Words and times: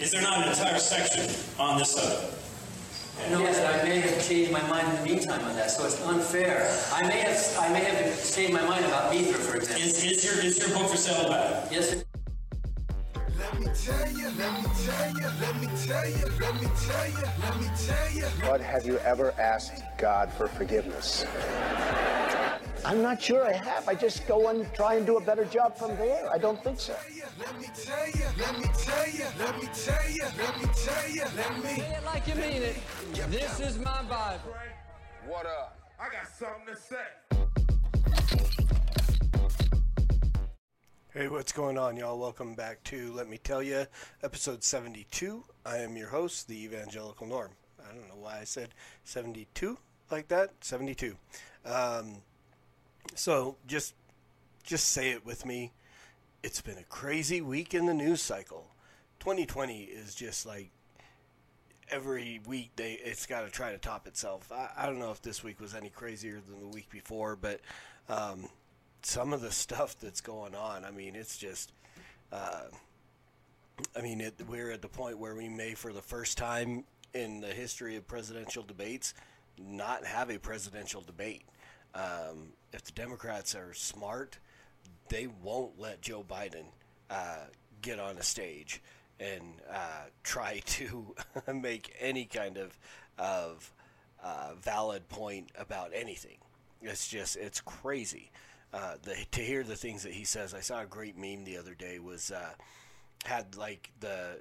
Is 0.00 0.12
there 0.12 0.22
not 0.22 0.38
an 0.38 0.48
entire 0.48 0.78
section 0.78 1.28
on 1.58 1.76
this 1.78 1.90
subject? 1.90 2.34
No, 3.30 3.42
but 3.42 3.54
I 3.54 3.82
may 3.82 4.00
have 4.00 4.26
changed 4.26 4.50
my 4.50 4.62
mind 4.66 4.88
in 4.88 4.96
the 4.96 5.02
meantime 5.02 5.44
on 5.44 5.54
that, 5.56 5.70
so 5.70 5.84
it's 5.84 6.00
unfair. 6.06 6.74
I 6.90 7.06
may 7.06 7.18
have, 7.18 7.56
I 7.58 7.68
may 7.70 7.80
have 7.80 8.34
changed 8.34 8.54
my 8.54 8.66
mind 8.66 8.86
about 8.86 9.12
Mithra, 9.12 9.34
for 9.34 9.56
example. 9.58 9.82
Is, 9.82 10.02
is 10.02 10.24
your 10.24 10.42
is 10.42 10.58
your 10.58 10.70
book 10.70 10.90
for 10.90 10.96
sale 10.96 11.28
back? 11.28 11.70
Yes, 11.70 11.90
sir. 11.90 12.02
Let 13.38 13.60
me 13.60 13.66
tell 13.66 14.10
you, 14.10 14.30
let 14.38 14.54
me 14.54 14.70
tell 14.86 15.10
you, 15.18 15.28
let 15.38 15.60
me 15.60 15.68
tell 15.84 16.08
you, 16.08 16.24
let 16.40 16.60
me 16.62 16.68
tell 16.80 17.10
you, 17.10 17.26
let 17.42 17.60
me 17.60 17.70
tell 17.86 18.10
you. 18.10 18.24
But 18.40 18.62
have 18.62 18.86
you 18.86 18.96
ever 19.00 19.32
asked 19.38 19.82
God 19.98 20.32
for 20.32 20.48
forgiveness? 20.48 21.26
I'm 22.82 23.02
not 23.02 23.20
sure 23.20 23.44
I 23.44 23.52
have. 23.52 23.86
I 23.88 23.94
just 23.94 24.26
go 24.26 24.48
and 24.48 24.72
try 24.74 24.94
and 24.94 25.04
do 25.04 25.18
a 25.18 25.20
better 25.20 25.44
job 25.44 25.76
from 25.76 25.96
there. 25.96 26.30
I 26.32 26.38
don't 26.38 26.62
think 26.64 26.80
so. 26.80 26.96
Let 27.38 27.60
me 27.60 27.66
tell 27.74 28.06
you, 28.08 28.24
let 28.38 28.58
me 28.58 28.66
tell 28.78 29.10
you, 29.10 29.24
let 29.38 29.60
me 29.60 29.68
tell 29.74 30.10
you, 30.10 30.24
let 30.38 30.58
me 30.60 30.68
tell 30.74 31.10
you, 31.10 31.24
let 31.36 31.62
me. 31.62 31.74
Say 31.80 31.96
it 31.98 32.04
like 32.06 32.26
you 32.26 32.34
mean 32.36 32.62
it. 32.62 32.76
This 33.30 33.60
is 33.60 33.78
my 33.78 34.02
Bible. 34.02 34.54
What 35.26 35.46
up? 35.46 35.78
I 36.00 36.08
got 36.08 36.26
something 36.28 36.74
to 36.74 36.80
say. 36.80 36.96
Hey, 41.12 41.28
what's 41.28 41.52
going 41.52 41.76
on, 41.76 41.96
y'all? 41.96 42.18
Welcome 42.18 42.54
back 42.54 42.82
to 42.84 43.12
Let 43.12 43.28
Me 43.28 43.36
Tell 43.36 43.62
You, 43.62 43.84
episode 44.22 44.64
72. 44.64 45.44
I 45.66 45.78
am 45.78 45.96
your 45.96 46.08
host, 46.08 46.48
the 46.48 46.64
Evangelical 46.64 47.26
Norm. 47.26 47.50
I 47.78 47.92
don't 47.94 48.08
know 48.08 48.20
why 48.20 48.38
I 48.40 48.44
said 48.44 48.70
72 49.04 49.76
like 50.10 50.28
that. 50.28 50.52
72. 50.60 51.16
Um, 51.66 52.22
so 53.14 53.56
just 53.66 53.94
just 54.62 54.88
say 54.88 55.10
it 55.10 55.24
with 55.24 55.44
me. 55.44 55.72
It's 56.42 56.60
been 56.60 56.78
a 56.78 56.84
crazy 56.84 57.40
week 57.40 57.74
in 57.74 57.86
the 57.86 57.94
news 57.94 58.22
cycle. 58.22 58.68
2020 59.20 59.82
is 59.82 60.14
just 60.14 60.46
like 60.46 60.70
every 61.90 62.40
week 62.46 62.70
they 62.76 62.92
it's 62.92 63.26
got 63.26 63.42
to 63.42 63.50
try 63.50 63.72
to 63.72 63.78
top 63.78 64.06
itself. 64.06 64.50
I, 64.52 64.70
I 64.76 64.86
don't 64.86 64.98
know 64.98 65.10
if 65.10 65.22
this 65.22 65.42
week 65.42 65.60
was 65.60 65.74
any 65.74 65.90
crazier 65.90 66.40
than 66.40 66.60
the 66.60 66.68
week 66.68 66.90
before, 66.90 67.36
but 67.36 67.60
um, 68.08 68.48
some 69.02 69.32
of 69.32 69.40
the 69.40 69.50
stuff 69.50 69.98
that's 69.98 70.20
going 70.20 70.54
on, 70.54 70.84
I 70.84 70.90
mean, 70.90 71.16
it's 71.16 71.36
just. 71.36 71.72
Uh, 72.32 72.64
I 73.96 74.02
mean, 74.02 74.20
it, 74.20 74.34
we're 74.46 74.70
at 74.70 74.82
the 74.82 74.88
point 74.88 75.18
where 75.18 75.34
we 75.34 75.48
may, 75.48 75.74
for 75.74 75.92
the 75.92 76.02
first 76.02 76.36
time 76.36 76.84
in 77.14 77.40
the 77.40 77.48
history 77.48 77.96
of 77.96 78.06
presidential 78.06 78.62
debates, 78.62 79.14
not 79.58 80.04
have 80.04 80.30
a 80.30 80.38
presidential 80.38 81.00
debate. 81.00 81.42
Um, 81.94 82.52
if 82.72 82.84
the 82.84 82.92
Democrats 82.92 83.54
are 83.54 83.74
smart, 83.74 84.38
they 85.08 85.26
won't 85.42 85.78
let 85.78 86.00
Joe 86.00 86.24
Biden 86.28 86.66
uh, 87.10 87.46
get 87.82 87.98
on 87.98 88.16
a 88.16 88.22
stage 88.22 88.80
and 89.18 89.42
uh, 89.70 90.04
try 90.22 90.60
to 90.64 91.14
make 91.52 91.94
any 92.00 92.24
kind 92.24 92.56
of 92.56 92.78
of 93.18 93.72
uh, 94.22 94.52
valid 94.60 95.08
point 95.08 95.50
about 95.58 95.90
anything. 95.94 96.38
It's 96.82 97.08
just 97.08 97.36
it's 97.36 97.60
crazy. 97.60 98.30
Uh, 98.72 98.94
the, 99.02 99.16
to 99.32 99.40
hear 99.40 99.64
the 99.64 99.74
things 99.76 100.04
that 100.04 100.12
he 100.12 100.24
says, 100.24 100.54
I 100.54 100.60
saw 100.60 100.82
a 100.82 100.86
great 100.86 101.18
meme 101.18 101.44
the 101.44 101.58
other 101.58 101.74
day. 101.74 101.98
Was 101.98 102.30
uh, 102.30 102.52
had 103.24 103.56
like 103.56 103.90
the 104.00 104.40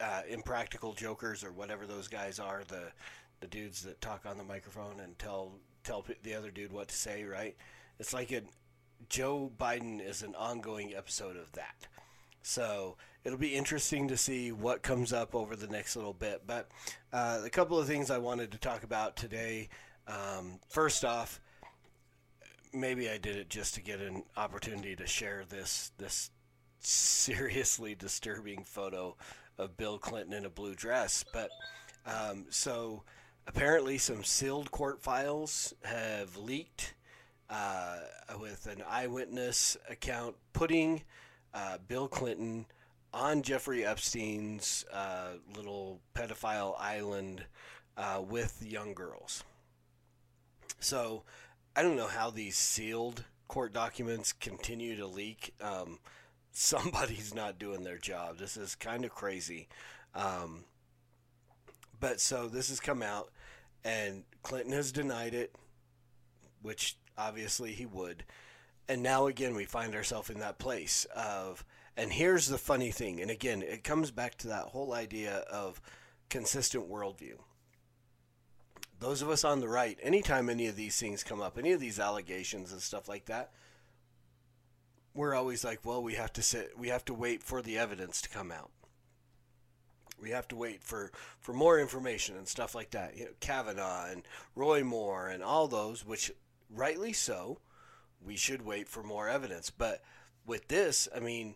uh, 0.00 0.22
impractical 0.28 0.94
jokers 0.94 1.44
or 1.44 1.52
whatever 1.52 1.86
those 1.86 2.08
guys 2.08 2.38
are, 2.38 2.62
the 2.68 2.90
the 3.40 3.46
dudes 3.46 3.82
that 3.82 4.00
talk 4.00 4.26
on 4.26 4.36
the 4.36 4.44
microphone 4.44 5.00
and 5.00 5.18
tell 5.18 5.52
tell 5.84 6.04
the 6.22 6.34
other 6.34 6.50
dude 6.50 6.72
what 6.72 6.88
to 6.88 6.94
say. 6.94 7.24
Right? 7.24 7.56
It's 7.98 8.12
like 8.14 8.32
a 8.32 8.42
Joe 9.08 9.50
Biden 9.58 10.00
is 10.00 10.22
an 10.22 10.34
ongoing 10.34 10.94
episode 10.94 11.36
of 11.36 11.52
that. 11.52 11.86
So 12.42 12.96
it'll 13.24 13.38
be 13.38 13.54
interesting 13.54 14.08
to 14.08 14.16
see 14.16 14.52
what 14.52 14.82
comes 14.82 15.12
up 15.12 15.34
over 15.34 15.56
the 15.56 15.66
next 15.66 15.96
little 15.96 16.14
bit. 16.14 16.42
But 16.46 16.68
uh, 17.12 17.40
a 17.44 17.50
couple 17.50 17.78
of 17.78 17.86
things 17.86 18.10
I 18.10 18.18
wanted 18.18 18.52
to 18.52 18.58
talk 18.58 18.82
about 18.82 19.16
today. 19.16 19.68
Um, 20.06 20.58
first 20.68 21.04
off, 21.04 21.40
maybe 22.72 23.10
I 23.10 23.18
did 23.18 23.36
it 23.36 23.48
just 23.48 23.74
to 23.74 23.82
get 23.82 24.00
an 24.00 24.24
opportunity 24.36 24.96
to 24.96 25.06
share 25.06 25.44
this 25.48 25.92
this 25.98 26.30
seriously 26.80 27.94
disturbing 27.94 28.64
photo 28.64 29.16
of 29.58 29.76
Bill 29.76 29.98
Clinton 29.98 30.32
in 30.32 30.46
a 30.46 30.50
blue 30.50 30.74
dress. 30.74 31.24
But 31.32 31.50
um, 32.06 32.46
so 32.48 33.02
apparently, 33.54 33.98
some 33.98 34.22
sealed 34.22 34.70
court 34.70 35.02
files 35.02 35.74
have 35.82 36.36
leaked 36.36 36.94
uh, 37.48 37.96
with 38.40 38.66
an 38.66 38.80
eyewitness 38.88 39.76
account 39.88 40.36
putting 40.52 41.02
uh, 41.52 41.78
Bill 41.88 42.06
Clinton 42.06 42.66
on 43.12 43.42
Jeffrey 43.42 43.84
Epstein's 43.84 44.84
uh, 44.92 45.32
little 45.56 46.00
pedophile 46.14 46.76
island 46.78 47.42
uh, 47.96 48.22
with 48.24 48.64
young 48.64 48.94
girls. 48.94 49.42
So 50.78 51.24
I 51.74 51.82
don't 51.82 51.96
know 51.96 52.06
how 52.06 52.30
these 52.30 52.56
sealed 52.56 53.24
court 53.48 53.72
documents 53.72 54.32
continue 54.32 54.94
to 54.96 55.06
leak. 55.08 55.54
Um, 55.60 55.98
somebody's 56.52 57.34
not 57.34 57.58
doing 57.58 57.82
their 57.82 57.98
job. 57.98 58.38
This 58.38 58.56
is 58.56 58.76
kind 58.76 59.04
of 59.04 59.10
crazy. 59.10 59.66
Um, 60.14 60.64
but 62.00 62.20
so 62.20 62.48
this 62.48 62.70
has 62.70 62.80
come 62.80 63.02
out, 63.02 63.30
and 63.84 64.24
Clinton 64.42 64.72
has 64.72 64.92
denied 64.92 65.34
it, 65.34 65.54
which 66.62 66.96
obviously 67.16 67.72
he 67.72 67.86
would. 67.86 68.24
And 68.88 69.02
now 69.02 69.26
again, 69.26 69.54
we 69.54 69.64
find 69.64 69.94
ourselves 69.94 70.30
in 70.30 70.40
that 70.40 70.58
place 70.58 71.06
of, 71.14 71.64
and 71.96 72.12
here's 72.12 72.48
the 72.48 72.58
funny 72.58 72.90
thing, 72.90 73.20
and 73.20 73.30
again, 73.30 73.62
it 73.62 73.84
comes 73.84 74.10
back 74.10 74.36
to 74.38 74.48
that 74.48 74.66
whole 74.66 74.92
idea 74.92 75.38
of 75.50 75.80
consistent 76.28 76.90
worldview 76.90 77.38
those 79.00 79.22
of 79.22 79.30
us 79.30 79.44
on 79.44 79.60
the 79.60 79.68
right, 79.68 79.98
anytime 80.02 80.48
any 80.48 80.66
of 80.66 80.76
these 80.76 80.98
things 80.98 81.24
come 81.24 81.40
up, 81.40 81.58
any 81.58 81.72
of 81.72 81.80
these 81.80 81.98
allegations 81.98 82.70
and 82.70 82.80
stuff 82.80 83.08
like 83.08 83.24
that, 83.24 83.50
we're 85.14 85.34
always 85.34 85.64
like, 85.64 85.80
well, 85.84 86.02
we 86.02 86.14
have 86.14 86.32
to 86.34 86.42
sit, 86.42 86.78
we 86.78 86.88
have 86.88 87.04
to 87.06 87.14
wait 87.14 87.42
for 87.42 87.62
the 87.62 87.78
evidence 87.78 88.20
to 88.22 88.28
come 88.28 88.52
out. 88.52 88.70
We 90.20 90.30
have 90.30 90.48
to 90.48 90.56
wait 90.56 90.82
for, 90.82 91.10
for 91.40 91.52
more 91.52 91.78
information 91.78 92.36
and 92.36 92.46
stuff 92.46 92.74
like 92.74 92.90
that. 92.90 93.16
You 93.16 93.26
know, 93.26 93.30
Kavanaugh 93.40 94.06
and 94.10 94.22
Roy 94.54 94.84
Moore 94.84 95.28
and 95.28 95.42
all 95.42 95.68
those, 95.68 96.04
which 96.04 96.30
rightly 96.68 97.12
so, 97.12 97.58
we 98.24 98.36
should 98.36 98.62
wait 98.62 98.88
for 98.88 99.02
more 99.02 99.28
evidence. 99.28 99.70
But 99.70 100.02
with 100.46 100.68
this, 100.68 101.08
I 101.14 101.20
mean, 101.20 101.54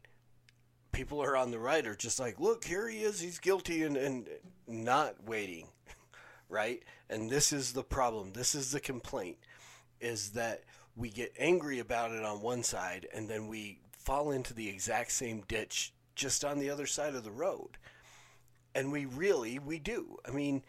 people 0.92 1.22
are 1.22 1.36
on 1.36 1.50
the 1.50 1.58
right 1.58 1.86
are 1.86 1.94
just 1.94 2.18
like, 2.18 2.40
look, 2.40 2.64
here 2.64 2.88
he 2.88 3.02
is, 3.02 3.20
he's 3.20 3.38
guilty, 3.38 3.82
and, 3.82 3.96
and 3.96 4.28
not 4.66 5.24
waiting 5.26 5.68
right? 6.48 6.82
And 7.10 7.30
this 7.30 7.52
is 7.52 7.72
the 7.72 7.82
problem. 7.82 8.32
This 8.32 8.54
is 8.54 8.70
the 8.70 8.80
complaint 8.80 9.38
is 10.00 10.30
that 10.30 10.62
we 10.96 11.10
get 11.10 11.32
angry 11.38 11.78
about 11.80 12.12
it 12.12 12.24
on 12.24 12.40
one 12.40 12.62
side 12.62 13.08
and 13.12 13.28
then 13.28 13.48
we 13.48 13.80
fall 13.90 14.30
into 14.30 14.54
the 14.54 14.68
exact 14.68 15.12
same 15.12 15.42
ditch 15.48 15.92
just 16.14 16.44
on 16.44 16.58
the 16.58 16.70
other 16.70 16.86
side 16.86 17.14
of 17.14 17.24
the 17.24 17.30
road. 17.32 17.78
And 18.74 18.90
we 18.90 19.04
really 19.04 19.58
we 19.58 19.78
do. 19.78 20.18
I 20.26 20.30
mean, 20.30 20.62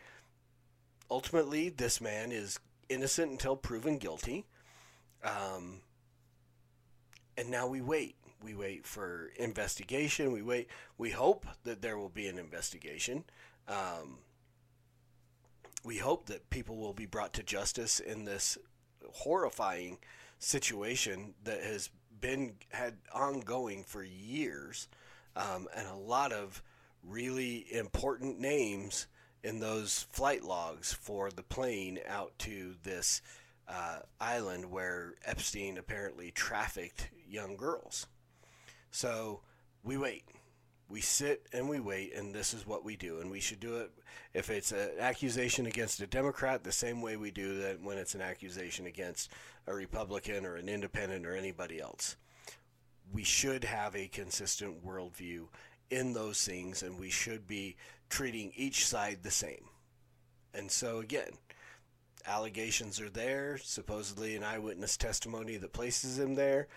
ultimately 1.10 1.70
this 1.70 2.00
man 2.00 2.32
is 2.32 2.60
innocent 2.90 3.32
until 3.32 3.56
proven 3.56 3.98
guilty. 3.98 4.46
Um 5.24 5.82
and 7.38 7.50
now 7.50 7.68
we 7.68 7.82
wait. 7.82 8.16
We 8.44 8.54
wait 8.54 8.86
for 8.86 9.32
investigation. 9.38 10.32
We 10.32 10.42
wait. 10.42 10.70
We 10.98 11.10
hope 11.12 11.46
that 11.64 11.82
there 11.82 11.98
will 11.98 12.10
be 12.10 12.28
an 12.28 12.38
investigation. 12.38 13.24
Um, 13.68 14.20
we 15.84 15.98
hope 15.98 16.28
that 16.28 16.50
people 16.50 16.78
will 16.78 16.94
be 16.94 17.06
brought 17.06 17.34
to 17.34 17.44
justice 17.44 18.00
in 18.00 18.26
this 18.26 18.58
horrifying 19.12 19.98
situation 20.40 21.34
that 21.44 21.62
has 21.62 21.90
been 22.22 22.54
had 22.70 22.96
ongoing 23.14 23.84
for 23.84 24.04
years, 24.04 24.88
um, 25.36 25.68
and 25.76 25.88
a 25.88 25.96
lot 25.96 26.32
of 26.32 26.64
really 27.08 27.66
important 27.72 28.40
names 28.40 29.08
in 29.44 29.60
those 29.60 30.08
flight 30.12 30.44
logs 30.44 30.94
for 30.94 31.30
the 31.30 31.44
plane 31.44 32.00
out 32.08 32.34
to 32.40 32.76
this 32.84 33.22
uh, 33.68 34.00
island 34.20 34.72
where 34.72 35.16
Epstein 35.26 35.78
apparently 35.78 36.32
trafficked 36.32 37.10
young 37.28 37.56
girls. 37.56 38.08
So 38.92 39.42
we 39.84 39.98
wait 39.98 40.24
we 40.88 41.02
sit 41.02 41.48
and 41.52 41.68
we 41.68 41.80
wait, 41.80 42.14
and 42.14 42.34
this 42.34 42.54
is 42.54 42.68
what 42.68 42.86
we 42.86 42.96
do. 42.96 43.20
And 43.20 43.32
we 43.32 43.40
should 43.40 43.60
do 43.60 43.78
it 43.78 43.92
if 44.34 44.50
it's 44.50 44.72
an 44.72 44.92
accusation 45.00 45.66
against 45.66 46.02
a 46.02 46.08
Democrat, 46.08 46.64
the 46.64 46.72
same 46.72 47.02
way 47.02 47.18
we 47.18 47.32
do 47.32 47.62
that 47.62 47.82
when 47.82 47.98
it's 47.98 48.16
an 48.16 48.22
accusation 48.22 48.86
against 48.86 49.32
a 49.68 49.74
Republican 49.74 50.46
or 50.46 50.56
an 50.56 50.70
independent 50.70 51.26
or 51.26 51.36
anybody 51.36 51.82
else. 51.82 52.18
We 53.12 53.24
should 53.24 53.64
have 53.64 53.96
a 53.96 54.08
consistent 54.08 54.86
worldview 54.86 55.48
in 55.90 56.14
those 56.14 56.44
things, 56.44 56.84
and 56.84 57.00
we 57.00 57.10
should 57.10 57.48
be 57.48 57.76
treating 58.10 58.52
each 58.56 58.86
side 58.86 59.20
the 59.22 59.32
same. 59.32 59.66
And 60.54 60.72
so, 60.72 61.00
again, 61.00 61.32
allegations 62.28 63.00
are 63.00 63.10
there, 63.10 63.58
supposedly 63.58 64.36
an 64.36 64.44
eyewitness 64.44 64.98
testimony 64.98 65.58
that 65.58 65.74
places 65.74 66.20
him 66.20 66.36
there, 66.36 66.68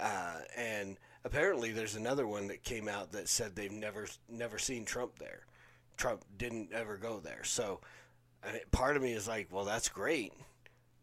uh, 0.00 0.40
and 0.56 0.96
apparently 1.24 1.72
there's 1.72 1.96
another 1.96 2.26
one 2.26 2.48
that 2.48 2.62
came 2.62 2.88
out 2.88 3.12
that 3.12 3.28
said 3.28 3.54
they've 3.54 3.72
never 3.72 4.06
never 4.28 4.58
seen 4.58 4.84
Trump 4.84 5.18
there. 5.18 5.46
Trump 5.96 6.24
didn't 6.36 6.72
ever 6.72 6.96
go 6.96 7.20
there. 7.20 7.44
So 7.44 7.80
part 8.72 8.96
of 8.96 9.02
me 9.02 9.12
is 9.12 9.28
like, 9.28 9.48
well, 9.50 9.64
that's 9.64 9.88
great. 9.88 10.32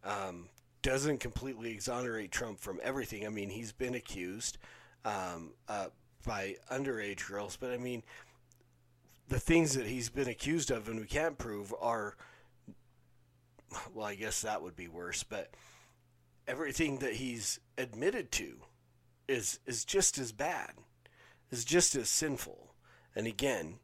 Um, 0.04 0.50
doesn't 0.81 1.19
completely 1.19 1.72
exonerate 1.72 2.31
Trump 2.31 2.60
from 2.60 2.80
everything. 2.84 3.25
I 3.25 3.30
mean, 3.30 3.50
he's 3.50 3.72
been 3.72 3.96
accused 3.96 4.57
um, 5.06 5.52
uh, 5.68 5.88
by 6.23 6.56
underage 6.71 7.27
girls, 7.27 7.57
but 7.59 7.71
I 7.71 7.77
mean, 7.77 8.03
the 9.27 9.39
things 9.39 9.73
that 9.75 9.88
he's 9.88 10.09
been 10.09 10.27
accused 10.27 10.71
of 10.71 10.89
and 10.89 11.00
we 11.00 11.06
can't 11.06 11.38
prove 11.38 11.73
are, 11.79 12.15
well, 13.94 14.06
I 14.06 14.15
guess 14.15 14.41
that 14.41 14.62
would 14.62 14.75
be 14.75 14.88
worse, 14.88 15.23
but 15.23 15.53
everything 16.47 16.97
that 17.00 17.13
he's 17.13 17.59
admitted 17.77 18.31
to 18.33 18.57
is 19.27 19.59
is 19.65 19.85
just 19.85 20.18
as 20.18 20.31
bad, 20.31 20.71
is 21.50 21.63
just 21.63 21.95
as 21.95 22.09
sinful. 22.09 22.73
And 23.15 23.25
again, 23.27 23.75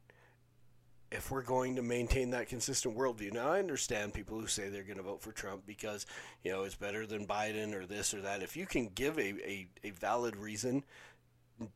if 1.10 1.30
we're 1.30 1.42
going 1.42 1.76
to 1.76 1.82
maintain 1.82 2.30
that 2.30 2.48
consistent 2.48 2.96
worldview, 2.96 3.32
now 3.32 3.52
I 3.52 3.58
understand 3.58 4.12
people 4.12 4.38
who 4.38 4.46
say 4.46 4.68
they're 4.68 4.82
going 4.82 4.98
to 4.98 5.02
vote 5.02 5.22
for 5.22 5.32
Trump 5.32 5.62
because 5.66 6.04
you 6.44 6.52
know 6.52 6.64
it's 6.64 6.74
better 6.74 7.06
than 7.06 7.26
Biden 7.26 7.74
or 7.74 7.86
this 7.86 8.12
or 8.12 8.20
that. 8.20 8.42
If 8.42 8.56
you 8.56 8.66
can 8.66 8.88
give 8.88 9.18
a, 9.18 9.28
a, 9.48 9.68
a 9.84 9.90
valid 9.90 10.36
reason 10.36 10.84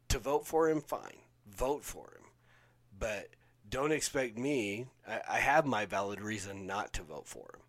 to 0.09 0.19
vote 0.19 0.47
for 0.47 0.69
him, 0.69 0.81
fine, 0.81 1.21
vote 1.47 1.85
for 1.85 2.05
him. 2.17 2.25
But 2.99 3.29
don't 3.69 3.93
expect 3.93 4.39
me. 4.39 4.87
I, 5.07 5.21
I 5.29 5.39
have 5.39 5.67
my 5.67 5.87
valid 5.87 6.21
reason 6.21 6.67
not 6.67 6.93
to 6.95 7.03
vote 7.03 7.27
for 7.27 7.51
him 7.55 7.63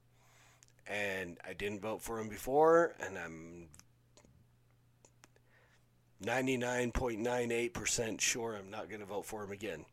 and 0.87 1.37
I 1.47 1.53
didn't 1.53 1.81
vote 1.81 2.01
for 2.01 2.19
him 2.19 2.27
before, 2.29 2.93
and 2.99 3.17
I'm 3.17 3.67
99.98% 6.23 8.21
sure 8.21 8.55
I'm 8.55 8.69
not 8.69 8.89
going 8.89 9.01
to 9.01 9.05
vote 9.05 9.25
for 9.25 9.43
him 9.43 9.51
again. 9.51 9.85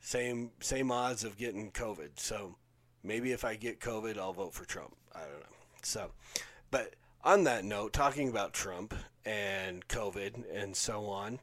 Same 0.00 0.50
same 0.60 0.90
odds 0.90 1.24
of 1.24 1.36
getting 1.36 1.70
COVID. 1.72 2.18
So 2.18 2.56
maybe 3.02 3.32
if 3.32 3.44
I 3.44 3.56
get 3.56 3.80
COVID, 3.80 4.16
I'll 4.18 4.32
vote 4.32 4.54
for 4.54 4.64
Trump. 4.64 4.96
I 5.14 5.20
don't 5.20 5.40
know. 5.40 5.56
So, 5.82 6.12
but 6.70 6.94
on 7.22 7.44
that 7.44 7.64
note, 7.64 7.92
talking 7.92 8.30
about 8.30 8.54
Trump 8.54 8.94
and 9.26 9.86
COVID 9.88 10.44
and 10.54 10.74
so 10.74 11.06
on. 11.06 11.40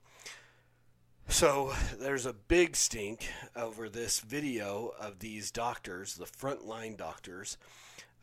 So 1.29 1.73
there's 1.99 2.25
a 2.25 2.33
big 2.33 2.75
stink 2.75 3.27
over 3.55 3.89
this 3.89 4.21
video 4.21 4.93
of 4.99 5.19
these 5.19 5.51
doctors, 5.51 6.15
the 6.15 6.25
frontline 6.25 6.97
doctors, 6.97 7.57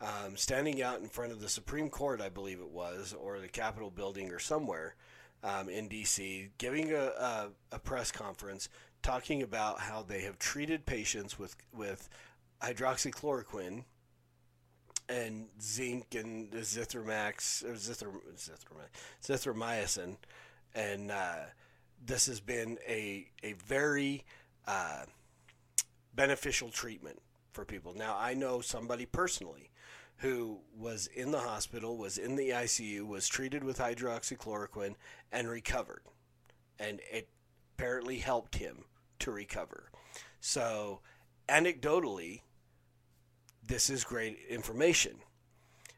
um, 0.01 0.35
standing 0.35 0.81
out 0.81 1.01
in 1.01 1.07
front 1.07 1.31
of 1.31 1.39
the 1.39 1.47
Supreme 1.47 1.89
Court, 1.89 2.19
I 2.19 2.29
believe 2.29 2.59
it 2.59 2.71
was, 2.71 3.13
or 3.13 3.39
the 3.39 3.47
Capitol 3.47 3.91
building 3.91 4.31
or 4.31 4.39
somewhere 4.39 4.95
um, 5.43 5.69
in 5.69 5.87
D.C., 5.87 6.49
giving 6.57 6.91
a, 6.93 7.03
a, 7.05 7.49
a, 7.73 7.79
press 7.79 8.11
conference 8.11 8.69
talking 9.03 9.43
about 9.43 9.79
how 9.79 10.01
they 10.01 10.21
have 10.21 10.39
treated 10.39 10.85
patients 10.87 11.37
with, 11.37 11.55
with 11.71 12.09
hydroxychloroquine 12.61 13.83
and 15.07 15.47
zinc 15.61 16.15
and 16.15 16.51
zithromax, 16.51 17.63
zithrom, 17.63 18.19
zithromycin. 19.23 20.17
And 20.73 21.11
uh, 21.11 21.35
this 22.05 22.27
has 22.27 22.39
been 22.39 22.77
a, 22.87 23.27
a 23.43 23.53
very 23.53 24.23
uh, 24.67 25.03
beneficial 26.13 26.69
treatment 26.69 27.21
for 27.51 27.65
people. 27.65 27.93
Now, 27.95 28.17
I 28.19 28.33
know 28.33 28.61
somebody 28.61 29.05
personally 29.05 29.71
who 30.17 30.59
was 30.77 31.07
in 31.07 31.31
the 31.31 31.39
hospital, 31.39 31.97
was 31.97 32.17
in 32.17 32.35
the 32.35 32.49
ICU, 32.49 33.05
was 33.05 33.27
treated 33.27 33.63
with 33.63 33.79
hydroxychloroquine, 33.79 34.95
and 35.31 35.49
recovered. 35.49 36.03
And 36.79 37.01
it 37.11 37.27
apparently 37.75 38.17
helped 38.17 38.55
him 38.55 38.85
to 39.19 39.31
recover. 39.31 39.91
So, 40.39 41.01
anecdotally, 41.49 42.41
this 43.65 43.89
is 43.89 44.03
great 44.03 44.37
information. 44.49 45.17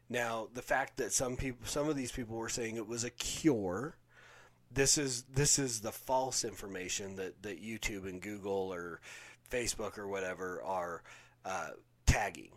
Now, 0.08 0.48
the 0.52 0.62
fact 0.62 0.96
that 0.96 1.12
some 1.12 1.36
people, 1.36 1.66
some 1.66 1.88
of 1.88 1.96
these 1.96 2.12
people 2.12 2.36
were 2.36 2.48
saying 2.48 2.76
it 2.76 2.88
was 2.88 3.04
a 3.04 3.10
cure, 3.10 3.96
this 4.70 4.98
is 4.98 5.22
this 5.24 5.58
is 5.58 5.80
the 5.80 5.92
false 5.92 6.44
information 6.44 7.16
that 7.16 7.42
that 7.42 7.62
YouTube 7.62 8.08
and 8.08 8.20
Google 8.20 8.72
or 8.72 9.00
Facebook 9.50 9.98
or 9.98 10.08
whatever 10.08 10.62
are 10.62 11.02
uh, 11.44 11.70
tagging 12.06 12.50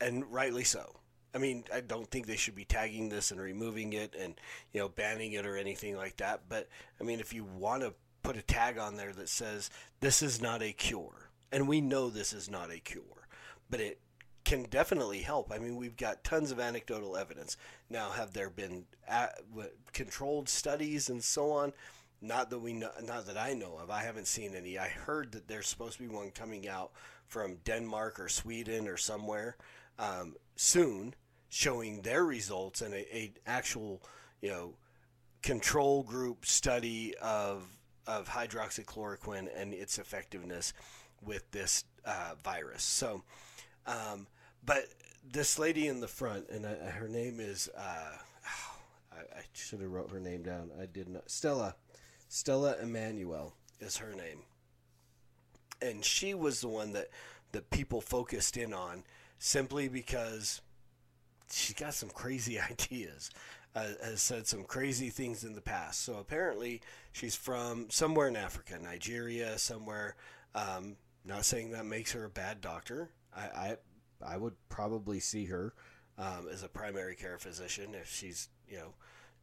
and 0.00 0.30
rightly 0.32 0.64
so. 0.64 0.94
I 1.34 1.38
mean, 1.38 1.64
I 1.72 1.80
don't 1.80 2.08
think 2.08 2.26
they 2.26 2.36
should 2.36 2.54
be 2.54 2.64
tagging 2.64 3.08
this 3.08 3.32
and 3.32 3.40
removing 3.40 3.92
it 3.92 4.14
and 4.18 4.34
you 4.72 4.80
know 4.80 4.88
banning 4.88 5.32
it 5.32 5.46
or 5.46 5.56
anything 5.56 5.96
like 5.96 6.16
that. 6.18 6.42
But 6.48 6.68
I 7.00 7.04
mean, 7.04 7.20
if 7.20 7.32
you 7.32 7.44
want 7.44 7.82
to 7.82 7.94
put 8.22 8.36
a 8.36 8.42
tag 8.42 8.78
on 8.78 8.96
there 8.96 9.12
that 9.12 9.28
says 9.28 9.70
this 10.00 10.22
is 10.22 10.40
not 10.40 10.62
a 10.62 10.72
cure, 10.72 11.30
and 11.50 11.66
we 11.66 11.80
know 11.80 12.08
this 12.08 12.32
is 12.32 12.48
not 12.48 12.70
a 12.70 12.78
cure, 12.78 13.28
but 13.68 13.80
it 13.80 13.98
can 14.44 14.64
definitely 14.64 15.20
help. 15.20 15.52
I 15.52 15.58
mean, 15.58 15.76
we've 15.76 15.96
got 15.96 16.24
tons 16.24 16.50
of 16.50 16.60
anecdotal 16.60 17.16
evidence. 17.16 17.56
Now, 17.88 18.10
have 18.10 18.32
there 18.32 18.50
been 18.50 18.84
controlled 19.92 20.48
studies 20.48 21.08
and 21.08 21.22
so 21.22 21.50
on? 21.52 21.72
Not 22.20 22.50
that 22.50 22.58
we 22.58 22.72
know, 22.72 22.90
not 23.02 23.26
that 23.26 23.36
I 23.36 23.52
know 23.54 23.78
of. 23.82 23.90
I 23.90 24.02
haven't 24.02 24.26
seen 24.26 24.54
any. 24.54 24.78
I 24.78 24.88
heard 24.88 25.32
that 25.32 25.48
there's 25.48 25.66
supposed 25.66 25.98
to 25.98 26.02
be 26.02 26.08
one 26.08 26.30
coming 26.30 26.68
out 26.68 26.92
from 27.26 27.56
Denmark 27.64 28.18
or 28.20 28.28
Sweden 28.28 28.88
or 28.88 28.96
somewhere 28.96 29.56
um, 29.98 30.34
soon, 30.56 31.14
showing 31.48 32.02
their 32.02 32.24
results 32.24 32.80
and 32.80 32.94
a, 32.94 33.16
a, 33.16 33.32
actual, 33.46 34.02
you 34.40 34.50
know, 34.50 34.74
control 35.42 36.02
group 36.02 36.46
study 36.46 37.14
of 37.20 37.66
of 38.06 38.28
hydroxychloroquine 38.28 39.48
and 39.56 39.72
its 39.72 39.98
effectiveness 39.98 40.74
with 41.22 41.50
this 41.52 41.84
uh, 42.04 42.34
virus. 42.42 42.82
So, 42.82 43.22
um, 43.86 44.26
but 44.64 44.86
this 45.30 45.58
lady 45.58 45.88
in 45.88 46.00
the 46.00 46.08
front, 46.08 46.48
and 46.50 46.66
I, 46.66 46.74
her 46.90 47.08
name 47.08 47.40
is, 47.40 47.68
uh, 47.76 48.16
I, 49.12 49.16
I 49.16 49.42
should 49.52 49.80
have 49.80 49.90
wrote 49.90 50.10
her 50.10 50.20
name 50.20 50.42
down. 50.42 50.70
I 50.80 50.86
did 50.86 51.08
not. 51.08 51.30
Stella, 51.30 51.76
Stella 52.28 52.76
Immanuel 52.82 53.54
is 53.80 53.96
her 53.98 54.14
name, 54.14 54.42
and 55.82 56.04
she 56.04 56.34
was 56.34 56.60
the 56.60 56.68
one 56.68 56.92
that 56.92 57.08
that 57.52 57.70
people 57.70 58.00
focused 58.00 58.56
in 58.56 58.74
on 58.74 59.04
simply 59.38 59.88
because 59.88 60.60
she's 61.50 61.76
got 61.76 61.94
some 61.94 62.10
crazy 62.10 62.58
ideas. 62.70 63.30
Uh, 63.76 63.88
has 64.04 64.22
said 64.22 64.46
some 64.46 64.62
crazy 64.62 65.10
things 65.10 65.42
in 65.42 65.52
the 65.56 65.60
past. 65.60 66.02
So 66.02 66.18
apparently, 66.18 66.80
she's 67.10 67.34
from 67.34 67.90
somewhere 67.90 68.28
in 68.28 68.36
Africa, 68.36 68.78
Nigeria, 68.80 69.58
somewhere. 69.58 70.14
Um, 70.54 70.94
not 71.24 71.44
saying 71.44 71.72
that 71.72 71.84
makes 71.84 72.12
her 72.12 72.24
a 72.24 72.30
bad 72.30 72.60
doctor. 72.60 73.10
I 73.36 73.40
I, 73.40 73.76
I 74.26 74.36
would 74.36 74.54
probably 74.68 75.20
see 75.20 75.46
her 75.46 75.74
um, 76.18 76.48
as 76.52 76.62
a 76.62 76.68
primary 76.68 77.14
care 77.14 77.38
physician 77.38 77.94
if 77.94 78.10
she's 78.10 78.48
you 78.68 78.76
know, 78.76 78.94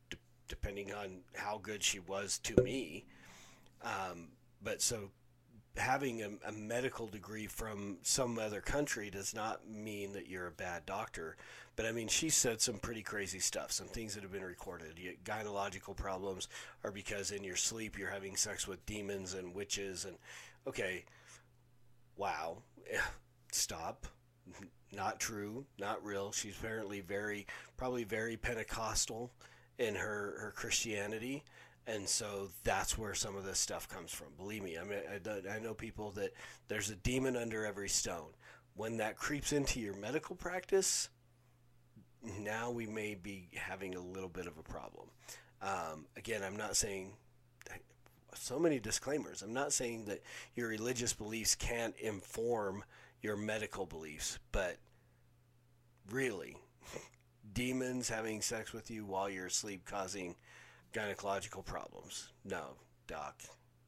d- 0.10 0.18
depending 0.48 0.94
on 0.94 1.22
how 1.36 1.60
good 1.62 1.84
she 1.84 2.00
was 2.00 2.40
to 2.40 2.62
me. 2.62 3.06
Um, 3.84 4.30
but 4.62 4.82
so 4.82 5.12
having 5.78 6.22
a, 6.22 6.30
a, 6.48 6.52
medical 6.52 7.08
degree 7.08 7.48
from 7.48 7.98
some 8.02 8.38
other 8.38 8.62
country 8.62 9.10
does 9.10 9.34
not 9.34 9.68
mean 9.68 10.14
that 10.14 10.28
you're 10.28 10.48
a 10.48 10.52
bad 10.52 10.86
doctor. 10.86 11.38
But 11.76 11.86
I 11.86 11.92
mean, 11.92 12.10
she 12.10 12.30
said 12.30 12.62
some 12.62 12.76
pretty 12.76 13.02
crazy 13.02 13.40
stuff, 13.40 13.72
some 13.72 13.88
things 13.88 14.14
that 14.14 14.24
have 14.24 14.32
been 14.32 14.44
recorded. 14.44 15.00
You, 15.00 15.16
gynecological 15.24 15.96
problems 15.96 16.48
are 16.84 16.92
because 16.92 17.32
in 17.32 17.44
your 17.44 17.56
sleep 17.56 17.98
you're 17.98 18.10
having 18.10 18.36
sex 18.36 18.68
with 18.68 18.86
demons 18.86 19.34
and 19.34 19.56
witches. 19.56 20.06
And 20.06 20.18
okay, 20.68 21.06
wow, 22.18 22.58
stop. 23.52 24.06
Not 24.94 25.20
true, 25.20 25.66
not 25.80 26.04
real. 26.04 26.32
She's 26.32 26.58
apparently 26.58 27.02
very, 27.02 27.48
probably 27.78 28.04
very 28.04 28.36
Pentecostal 28.36 29.32
in 29.78 29.96
her, 29.96 30.36
her 30.40 30.54
Christianity 30.56 31.44
and 31.88 32.08
so 32.08 32.50
that's 32.64 32.98
where 32.98 33.14
some 33.14 33.36
of 33.36 33.44
this 33.44 33.60
stuff 33.60 33.88
comes 33.88 34.12
from. 34.12 34.28
Believe 34.38 34.64
me, 34.64 34.78
I 34.78 34.84
mean, 34.84 35.00
I, 35.10 35.56
I 35.56 35.60
know 35.60 35.74
people 35.74 36.12
that 36.12 36.34
there's 36.68 36.90
a 36.90 36.96
demon 36.96 37.36
under 37.36 37.66
every 37.66 37.90
stone. 37.90 38.30
When 38.76 38.98
that 38.98 39.18
creeps 39.18 39.52
into 39.52 39.80
your 39.80 39.96
medical 39.96 40.36
practice, 40.36 41.10
now 42.40 42.70
we 42.70 42.86
may 42.86 43.16
be 43.16 43.50
having 43.56 43.96
a 43.96 44.00
little 44.00 44.30
bit 44.30 44.48
of 44.48 44.58
a 44.58 44.64
problem. 44.64 45.10
Um, 45.62 46.06
again, 46.16 46.44
I'm 46.44 46.56
not 46.56 46.76
saying 46.76 47.14
so 48.34 48.58
many 48.58 48.80
disclaimers. 48.80 49.42
I'm 49.42 49.54
not 49.54 49.74
saying 49.74 50.06
that 50.06 50.22
your 50.56 50.70
religious 50.70 51.14
beliefs 51.14 51.56
can't 51.56 51.96
inform 51.98 52.84
your 53.22 53.38
medical 53.38 53.86
beliefs, 53.86 54.40
but 54.52 54.78
really, 56.10 56.58
demons 57.54 58.10
having 58.10 58.42
sex 58.42 58.74
with 58.74 58.90
you 58.90 59.06
while 59.06 59.30
you're 59.30 59.48
asleep 59.48 59.86
causing 59.86 60.36
gynecological 60.94 61.64
problems. 61.64 62.30
No, 62.44 62.76
doc, 63.08 63.42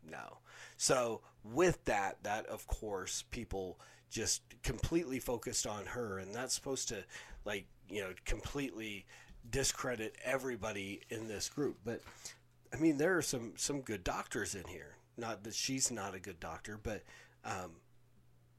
no. 0.10 0.38
So 0.78 1.22
with 1.44 1.84
that, 1.86 2.18
that 2.24 2.46
of 2.48 2.68
course 2.68 3.24
people 3.32 3.80
just 4.10 4.44
completely 4.62 5.20
focused 5.20 5.66
on 5.66 5.86
her, 5.88 6.20
and 6.20 6.34
that's 6.34 6.54
supposed 6.54 6.88
to 6.90 7.04
like 7.46 7.66
you 7.90 8.02
know 8.02 8.12
completely 8.26 9.06
discredit 9.50 10.16
everybody 10.24 11.02
in 11.10 11.28
this 11.28 11.50
group. 11.50 11.78
But 11.84 12.02
I 12.74 12.78
mean, 12.78 12.98
there 12.98 13.18
are 13.18 13.22
some 13.22 13.54
some 13.56 13.82
good 13.82 14.04
doctors 14.04 14.56
in 14.56 14.66
here. 14.66 14.96
Not 15.18 15.44
that 15.44 15.54
she's 15.54 15.92
not 15.92 16.16
a 16.16 16.20
good 16.20 16.40
doctor, 16.40 16.80
but 16.82 17.04
um, 17.46 17.72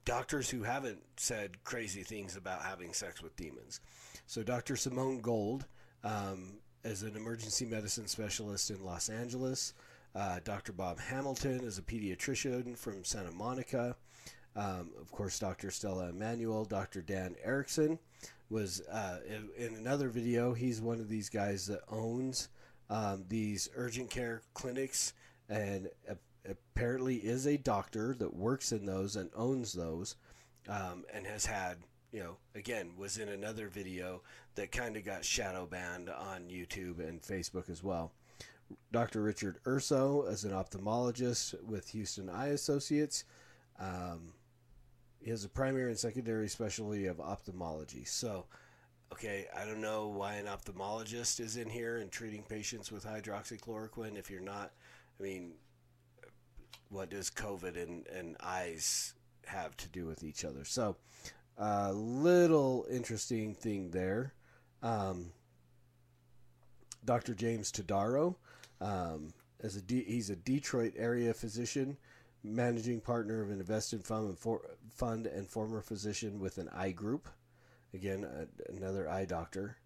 doctors 0.05 0.51
who 0.51 0.63
haven't 0.63 1.01
said 1.17 1.63
crazy 1.65 2.03
things 2.03 2.37
about 2.37 2.63
having 2.63 2.93
sex 2.93 3.23
with 3.23 3.37
demons. 3.37 3.81
So, 4.27 4.43
Dr. 4.43 4.77
Simone 4.77 5.21
Gold 5.21 5.67
um, 6.03 6.59
is 6.85 7.03
an 7.03 7.17
emergency 7.17 7.65
medicine 7.65 8.07
specialist 8.07 8.71
in 8.71 8.85
Los 8.85 9.09
Angeles. 9.09 9.75
Uh, 10.15 10.39
Dr. 10.45 10.73
Bob 10.73 11.01
Hamilton 11.01 11.61
is 11.65 11.79
a 11.79 11.83
pediatrician 11.83 12.77
from 12.79 13.05
Santa 13.05 13.33
Monica. 13.33 13.97
Um, 14.57 14.91
of 15.01 15.11
course, 15.11 15.39
Dr. 15.39 15.71
Stella 15.71 16.11
Immanuel, 16.11 16.65
Dr. 16.65 17.03
Dan 17.03 17.35
Erickson 17.43 17.99
was 18.51 18.81
uh, 18.93 19.19
in, 19.27 19.49
in 19.57 19.75
another 19.75 20.09
video. 20.09 20.55
He's 20.55 20.81
one 20.81 21.01
of 21.01 21.09
these 21.09 21.29
guys 21.29 21.67
that 21.67 21.81
owns 21.91 22.49
um, 22.89 23.25
these 23.29 23.69
urgent 23.75 24.11
care 24.11 24.43
clinics 24.53 25.15
and 25.49 25.89
a- 26.09 26.17
apparently 26.49 27.17
is 27.17 27.47
a 27.47 27.57
doctor 27.57 28.15
that 28.19 28.35
works 28.35 28.73
in 28.73 28.87
those 28.87 29.17
and 29.17 29.31
owns 29.35 29.73
those 29.73 30.17
um, 30.69 31.05
and 31.13 31.27
has 31.27 31.47
had, 31.47 31.79
you 32.13 32.21
know, 32.21 32.37
again, 32.55 32.93
was 32.97 33.19
in 33.19 33.29
another 33.29 33.69
video 33.69 34.23
that 34.55 34.73
kind 34.73 34.97
of 34.97 35.05
got 35.05 35.25
shadow 35.25 35.67
banned 35.67 36.09
on 36.09 36.49
YouTube 36.49 37.07
and 37.07 37.23
Facebook 37.23 37.69
as 37.71 37.83
well. 37.83 38.13
Dr. 38.93 39.23
Richard 39.23 39.59
Urso 39.67 40.23
is 40.27 40.45
an 40.45 40.53
ophthalmologist 40.53 41.63
with 41.63 41.91
Houston 41.91 42.31
Eye 42.31 42.49
Associates. 42.49 43.25
Um, 43.79 44.33
he 45.21 45.31
has 45.31 45.45
a 45.45 45.49
primary 45.49 45.91
and 45.91 45.99
secondary 45.99 46.49
specialty 46.49 47.07
of 47.07 47.21
ophthalmology. 47.21 48.05
So, 48.05 48.47
okay, 49.13 49.47
I 49.57 49.65
don't 49.65 49.81
know 49.81 50.09
why 50.09 50.35
an 50.35 50.47
ophthalmologist 50.47 51.41
is 51.41 51.57
in 51.57 51.69
here 51.69 51.97
and 51.97 52.11
treating 52.11 52.43
patients 52.43 52.93
with 52.93 53.07
hydroxychloroquine 53.07 54.19
if 54.19 54.31
you're 54.31 54.41
not. 54.41 54.73
I 55.19 55.23
mean, 55.23 55.53
what 56.95 57.11
does 57.11 57.29
COVID 57.29 57.81
and, 57.81 58.07
and 58.07 58.37
eyes 58.41 59.15
have 59.47 59.77
to 59.79 59.89
do 59.89 60.07
with 60.07 60.23
each 60.23 60.45
other? 60.45 60.65
So, 60.65 60.97
a 61.59 61.93
little 61.93 62.87
interesting 62.91 63.55
thing 63.55 63.91
there. 63.91 64.33
Um, 64.83 65.33
Dr. 67.05 67.35
James 67.35 67.71
Todaro, 67.71 68.37
um, 68.81 69.33
as 69.63 69.77
a 69.77 69.83
D, 69.83 70.05
he's 70.07 70.31
a 70.31 70.37
Detroit 70.37 70.95
area 70.97 71.35
physician, 71.35 71.97
managing 72.43 73.01
partner 73.01 73.43
of 73.43 73.51
an 73.51 73.61
invested 73.61 74.05
fund 74.05 74.29
and, 74.29 74.39
for, 74.39 74.63
fund 74.95 75.27
and 75.27 75.49
former 75.49 75.81
physician 75.81 76.39
with 76.39 76.59
an 76.59 76.69
eye 76.71 76.93
group. 76.93 77.29
Again, 77.93 78.25
a, 78.25 78.73
another 78.73 79.09
eye 79.09 79.25
doctor. 79.25 79.77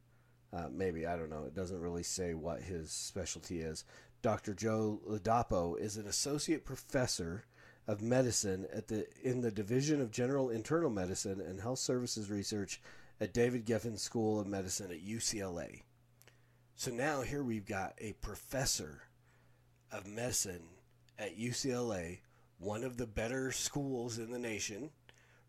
Uh, 0.53 0.69
maybe 0.71 1.07
I 1.07 1.17
don't 1.17 1.31
know. 1.31 1.45
It 1.45 1.55
doesn't 1.55 1.81
really 1.81 2.03
say 2.03 2.35
what 2.35 2.63
his 2.63 2.91
specialty 2.91 3.61
is. 3.61 3.85
Dr. 4.21 4.55
Joe 4.55 5.01
Ladapo 5.09 5.79
is 5.79 5.97
an 5.97 6.07
associate 6.07 6.65
professor 6.65 7.45
of 7.87 8.03
medicine 8.03 8.67
at 8.73 8.89
the 8.89 9.07
in 9.23 9.41
the 9.41 9.51
Division 9.51 10.01
of 10.01 10.11
General 10.11 10.51
Internal 10.51 10.91
Medicine 10.91 11.41
and 11.41 11.61
Health 11.61 11.79
Services 11.79 12.31
Research 12.31 12.81
at 13.21 13.33
David 13.33 13.65
Geffen 13.65 13.99
School 13.99 14.41
of 14.41 14.47
Medicine 14.47 14.91
at 14.91 15.05
UCLA. 15.05 15.83
So 16.77 16.91
now 16.91 17.23
here 17.23 17.43
we've 17.43 17.67
got 17.67 17.95
a 17.99 18.13
professor 18.15 19.03
of 19.91 20.07
medicine 20.07 20.63
at 21.19 21.39
UCLA, 21.39 22.19
one 22.59 22.85
of 22.85 22.97
the 22.97 23.07
better 23.07 23.51
schools 23.51 24.19
in 24.19 24.31
the 24.31 24.39
nation, 24.39 24.91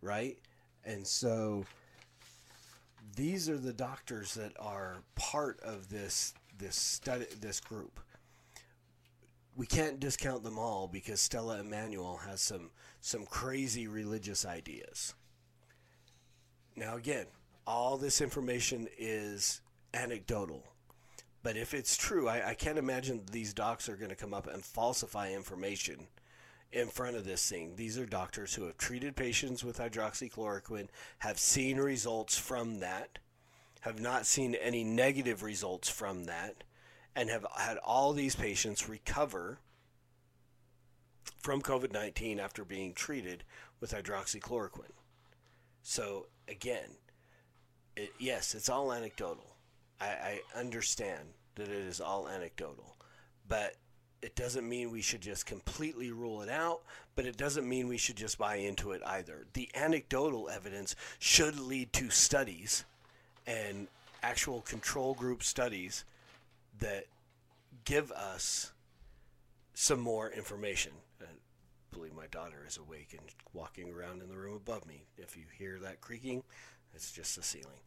right? 0.02 0.38
And 0.86 1.06
so 1.06 1.66
these 3.16 3.50
are 3.50 3.58
the 3.58 3.74
doctors 3.74 4.34
that 4.36 4.54
are 4.60 5.04
part 5.16 5.60
of 5.62 5.90
this 5.90 6.34
this 6.58 6.76
study 6.76 7.26
this 7.42 7.60
group. 7.60 8.00
We 9.60 9.66
can't 9.66 10.00
discount 10.00 10.46
them 10.46 10.58
all 10.58 10.88
because 10.88 11.20
Stella 11.20 11.60
Immanuel 11.60 12.16
has 12.26 12.40
some 12.40 12.70
some 13.02 13.26
crazy 13.26 13.90
religious 13.90 14.46
ideas. 14.46 15.16
Now 16.78 16.96
again, 16.96 17.26
all 17.68 17.98
this 17.98 18.22
information 18.22 18.88
is 18.98 19.60
anecdotal. 19.94 20.64
But 21.44 21.58
if 21.58 21.74
it's 21.74 21.98
true, 21.98 22.30
I, 22.30 22.52
I 22.52 22.54
can't 22.54 22.78
imagine 22.78 23.24
these 23.30 23.54
docs 23.54 23.90
are 23.90 23.98
going 23.98 24.12
to 24.12 24.16
come 24.16 24.34
up 24.34 24.48
and 24.48 24.64
falsify 24.64 25.34
information 25.34 26.08
in 26.72 26.88
front 26.88 27.18
of 27.18 27.26
this 27.26 27.50
thing. 27.50 27.76
These 27.76 27.98
are 27.98 28.06
doctors 28.06 28.56
who 28.56 28.64
have 28.64 28.78
treated 28.78 29.18
patients 29.18 29.62
with 29.62 29.80
hydroxychloroquine, 29.80 30.88
have 31.18 31.38
seen 31.38 31.80
results 31.80 32.38
from 32.38 32.80
that, 32.80 33.20
have 33.82 34.00
not 34.00 34.26
seen 34.26 34.56
any 34.56 34.86
negative 34.86 35.44
results 35.44 35.90
from 35.90 36.24
that, 36.26 36.64
and 37.20 37.30
have 37.30 37.46
had 37.58 37.76
all 37.80 38.14
these 38.14 38.34
patients 38.34 38.88
recover 38.88 39.60
from 41.38 41.62
COVID 41.62 41.92
19 41.92 42.40
after 42.40 42.64
being 42.64 42.94
treated 42.94 43.44
with 43.82 43.92
hydroxychloroquine. 43.92 44.96
So, 45.84 46.28
again, 46.48 46.92
it, 47.98 48.14
yes, 48.20 48.56
it's 48.56 48.70
all 48.70 48.94
anecdotal. 48.94 49.58
I, 50.00 50.06
I 50.06 50.42
understand 50.56 51.34
that 51.56 51.68
it 51.68 51.76
is 51.76 52.00
all 52.00 52.30
anecdotal, 52.30 52.96
but 53.50 53.76
it 54.22 54.38
doesn't 54.38 54.68
mean 54.68 54.90
we 54.90 55.02
should 55.02 55.22
just 55.22 55.46
completely 55.46 56.14
rule 56.14 56.42
it 56.42 56.50
out, 56.50 56.84
but 57.16 57.26
it 57.26 57.36
doesn't 57.36 57.68
mean 57.68 57.90
we 57.90 57.98
should 57.98 58.16
just 58.16 58.38
buy 58.38 58.56
into 58.56 58.94
it 58.94 59.02
either. 59.06 59.46
The 59.52 59.70
anecdotal 59.76 60.50
evidence 60.50 60.96
should 61.20 61.60
lead 61.60 61.92
to 61.94 62.10
studies 62.12 62.86
and 63.46 63.90
actual 64.24 64.62
control 64.62 65.16
group 65.16 65.44
studies 65.44 66.06
that 66.80 67.06
give 67.86 68.12
us 68.12 68.72
some 69.74 70.00
more 70.00 70.30
information. 70.30 70.92
I 71.22 71.26
believe 71.92 72.14
my 72.14 72.28
daughter 72.28 72.66
is 72.68 72.78
awake 72.78 73.16
and 73.18 73.30
walking 73.54 73.92
around 73.92 74.22
in 74.22 74.30
the 74.30 74.38
room 74.38 74.56
above 74.56 74.86
me. 74.86 75.06
If 75.18 75.38
you 75.38 75.44
hear 75.58 75.80
that 75.80 76.02
creaking, 76.02 76.44
it's 76.94 77.12
just 77.12 77.36
the 77.36 77.44
ceiling. 77.44 77.80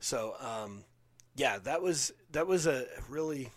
So, 0.00 0.34
um, 0.40 0.84
yeah, 1.36 1.58
that 1.60 1.82
was 1.82 2.12
that 2.32 2.46
was 2.46 2.66
a 2.66 2.86
really 3.08 3.50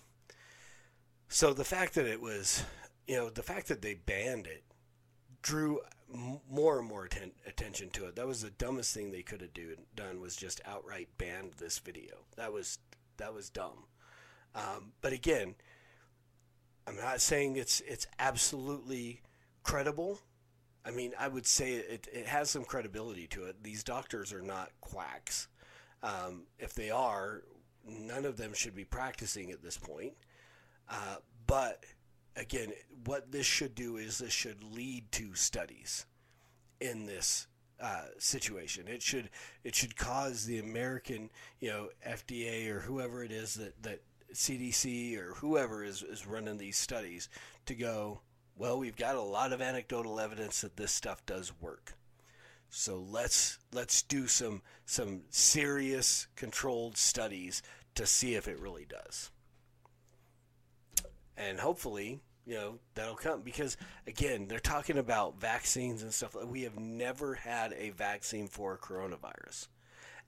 so 1.32 1.54
the 1.54 1.64
fact 1.64 1.96
that 1.96 2.06
it 2.08 2.22
was, 2.22 2.64
you 3.08 3.16
know, 3.16 3.30
the 3.30 3.42
fact 3.42 3.70
that 3.70 3.82
they 3.82 3.94
banned 3.94 4.48
it 4.48 4.64
drew 5.42 5.80
more 6.50 6.80
and 6.80 6.88
more 6.88 7.06
atten- 7.06 7.32
attention 7.48 7.90
to 7.92 8.06
it. 8.06 8.18
That 8.18 8.28
was 8.28 8.42
the 8.42 8.50
dumbest 8.52 8.94
thing 8.94 9.12
they 9.12 9.22
could 9.22 9.40
have 9.40 9.54
do, 9.54 9.76
done 9.96 10.20
was 10.20 10.36
just 10.36 10.60
outright 10.66 11.08
banned 11.18 11.54
this 11.54 11.80
video. 11.80 12.26
That 12.36 12.52
was 12.52 12.80
that 13.18 13.34
was 13.34 13.50
dumb. 13.50 13.86
Um, 14.56 14.94
but 15.02 15.14
again, 15.14 15.56
I'm 16.88 16.98
not 16.98 17.22
saying 17.22 17.56
it's 17.56 17.82
it's 17.82 18.08
absolutely 18.20 19.22
credible. 19.64 20.20
I 20.84 20.92
mean, 20.92 21.14
I 21.20 21.28
would 21.28 21.46
say 21.46 21.74
it, 21.74 22.08
it 22.12 22.26
has 22.26 22.50
some 22.50 22.64
credibility 22.64 23.28
to 23.28 23.46
it. 23.46 23.64
These 23.64 23.84
doctors 23.84 24.34
are 24.34 24.42
not 24.42 24.72
quacks. 24.82 25.48
Um, 26.02 26.44
if 26.58 26.74
they 26.74 26.90
are, 26.90 27.44
none 27.88 28.26
of 28.26 28.38
them 28.38 28.54
should 28.54 28.76
be 28.76 28.84
practicing 28.84 29.52
at 29.52 29.62
this 29.62 29.78
point. 29.78 30.14
Uh, 30.90 31.18
but 31.46 31.86
again, 32.36 32.74
what 33.06 33.32
this 33.32 33.46
should 33.46 33.76
do 33.76 33.98
is 33.98 34.18
this 34.18 34.34
should 34.34 34.64
lead 34.64 35.12
to 35.14 35.36
studies 35.36 36.06
in 36.80 37.06
this 37.06 37.48
uh, 37.82 38.06
situation. 38.18 38.88
It 38.88 39.02
should 39.02 39.30
it 39.64 39.76
should 39.76 39.96
cause 39.96 40.46
the 40.46 40.60
American, 40.60 41.30
you 41.60 41.70
know, 41.70 41.90
FDA 42.08 42.70
or 42.70 42.80
whoever 42.80 43.24
it 43.24 43.32
is 43.32 43.56
that 43.56 43.82
that 43.84 44.02
CDC 44.34 45.18
or 45.18 45.34
whoever 45.36 45.84
is 45.84 46.04
is 46.04 46.28
running 46.28 46.58
these 46.58 46.78
studies 46.78 47.30
to 47.66 47.76
go. 47.76 48.22
Well, 48.58 48.78
we've 48.78 48.96
got 48.96 49.16
a 49.16 49.22
lot 49.22 49.54
of 49.54 49.62
anecdotal 49.62 50.20
evidence 50.20 50.62
that 50.62 50.78
this 50.78 50.92
stuff 50.92 51.26
does 51.26 51.52
work. 51.62 51.94
So 52.70 53.00
let's 53.10 53.58
let's 53.74 54.02
do 54.02 54.28
some 54.28 54.62
some 54.86 55.22
serious 55.30 56.28
controlled 56.36 56.98
studies 56.98 57.62
to 57.96 58.06
see 58.06 58.36
if 58.36 58.48
it 58.48 58.60
really 58.60 58.86
does 58.86 59.32
and 61.42 61.60
hopefully 61.60 62.20
you 62.46 62.56
know 62.56 62.80
that'll 62.96 63.16
come 63.16 63.42
because 63.42 63.78
again 64.08 64.48
they're 64.48 64.60
talking 64.60 64.98
about 64.98 65.40
vaccines 65.40 66.04
and 66.04 66.14
stuff 66.14 66.36
we 66.46 66.64
have 66.64 66.80
never 66.80 67.36
had 67.36 67.74
a 67.74 67.90
vaccine 67.92 68.48
for 68.48 68.78
coronavirus 68.78 69.68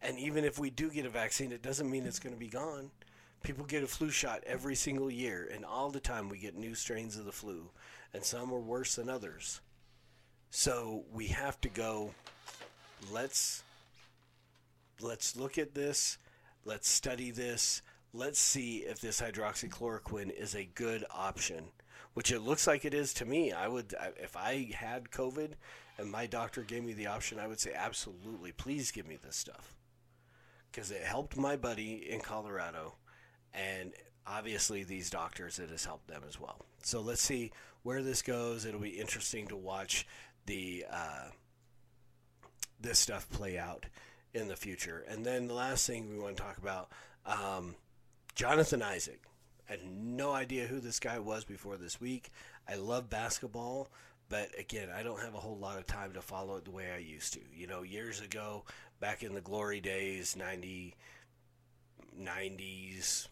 and 0.01 0.17
even 0.19 0.43
if 0.43 0.59
we 0.59 0.69
do 0.69 0.89
get 0.89 1.05
a 1.05 1.09
vaccine 1.09 1.51
it 1.51 1.61
doesn't 1.61 1.89
mean 1.89 2.05
it's 2.05 2.19
going 2.19 2.33
to 2.33 2.39
be 2.39 2.47
gone 2.47 2.89
people 3.43 3.65
get 3.65 3.83
a 3.83 3.87
flu 3.87 4.09
shot 4.09 4.43
every 4.45 4.75
single 4.75 5.11
year 5.11 5.49
and 5.53 5.63
all 5.63 5.89
the 5.89 5.99
time 5.99 6.29
we 6.29 6.37
get 6.37 6.55
new 6.55 6.73
strains 6.75 7.17
of 7.17 7.25
the 7.25 7.31
flu 7.31 7.69
and 8.13 8.23
some 8.23 8.51
are 8.53 8.59
worse 8.59 8.95
than 8.95 9.09
others. 9.09 9.61
So 10.49 11.03
we 11.11 11.27
have 11.27 11.59
to 11.61 11.69
go 11.69 12.13
let's 13.11 13.63
let's 15.01 15.35
look 15.35 15.57
at 15.57 15.75
this 15.75 16.17
let's 16.63 16.87
study 16.87 17.31
this 17.31 17.81
let's 18.13 18.39
see 18.39 18.77
if 18.79 18.99
this 18.99 19.19
hydroxychloroquine 19.19 20.29
is 20.29 20.53
a 20.55 20.69
good 20.75 21.03
option, 21.09 21.65
which 22.13 22.31
it 22.31 22.41
looks 22.41 22.67
like 22.67 22.85
it 22.85 22.93
is 22.93 23.11
to 23.15 23.25
me. 23.25 23.51
I 23.51 23.67
would, 23.67 23.95
if 24.21 24.37
I 24.37 24.69
had 24.75 25.09
COVID 25.09 25.53
and 25.97 26.11
my 26.11 26.27
doctor 26.27 26.61
gave 26.61 26.83
me 26.83 26.93
the 26.93 27.07
option, 27.07 27.39
I 27.39 27.47
would 27.47 27.59
say 27.59 27.73
absolutely, 27.75 28.51
please 28.51 28.91
give 28.91 29.07
me 29.07 29.17
this 29.17 29.35
stuff. 29.35 29.75
Because 30.71 30.91
it 30.91 31.01
helped 31.01 31.37
my 31.37 31.55
buddy 31.55 32.07
in 32.09 32.19
Colorado, 32.19 32.95
and 33.53 33.93
obviously 34.25 34.83
these 34.83 35.09
doctors 35.09 35.59
it 35.59 35.69
has 35.69 35.85
helped 35.85 36.07
them 36.07 36.23
as 36.27 36.39
well. 36.39 36.65
So 36.83 37.01
let's 37.01 37.21
see 37.21 37.51
where 37.83 38.01
this 38.01 38.21
goes. 38.21 38.65
It'll 38.65 38.79
be 38.79 38.89
interesting 38.89 39.47
to 39.47 39.55
watch 39.55 40.07
the 40.45 40.85
uh, 40.91 41.27
this 42.79 42.99
stuff 42.99 43.29
play 43.29 43.57
out 43.57 43.85
in 44.33 44.47
the 44.47 44.55
future. 44.55 45.05
And 45.07 45.25
then 45.25 45.47
the 45.47 45.53
last 45.53 45.87
thing 45.87 46.09
we 46.09 46.19
want 46.19 46.37
to 46.37 46.43
talk 46.43 46.57
about, 46.57 46.89
um, 47.25 47.75
Jonathan 48.35 48.81
Isaac. 48.81 49.21
I 49.69 49.73
had 49.73 49.85
no 49.85 50.33
idea 50.33 50.67
who 50.67 50.79
this 50.79 50.99
guy 50.99 51.19
was 51.19 51.45
before 51.45 51.77
this 51.77 52.01
week. 52.01 52.31
I 52.67 52.75
love 52.75 53.09
basketball, 53.09 53.89
but 54.27 54.49
again, 54.59 54.89
I 54.93 55.03
don't 55.03 55.21
have 55.21 55.35
a 55.35 55.39
whole 55.39 55.57
lot 55.57 55.77
of 55.77 55.87
time 55.87 56.13
to 56.13 56.21
follow 56.21 56.57
it 56.57 56.65
the 56.65 56.71
way 56.71 56.91
I 56.93 56.97
used 56.97 57.33
to. 57.33 57.39
You 57.55 57.67
know, 57.67 57.83
years 57.83 58.19
ago, 58.19 58.65
back 58.99 59.23
in 59.23 59.33
the 59.33 59.41
glory 59.41 59.79
days, 59.79 60.35
90, 60.35 60.95
90s, 62.19 63.27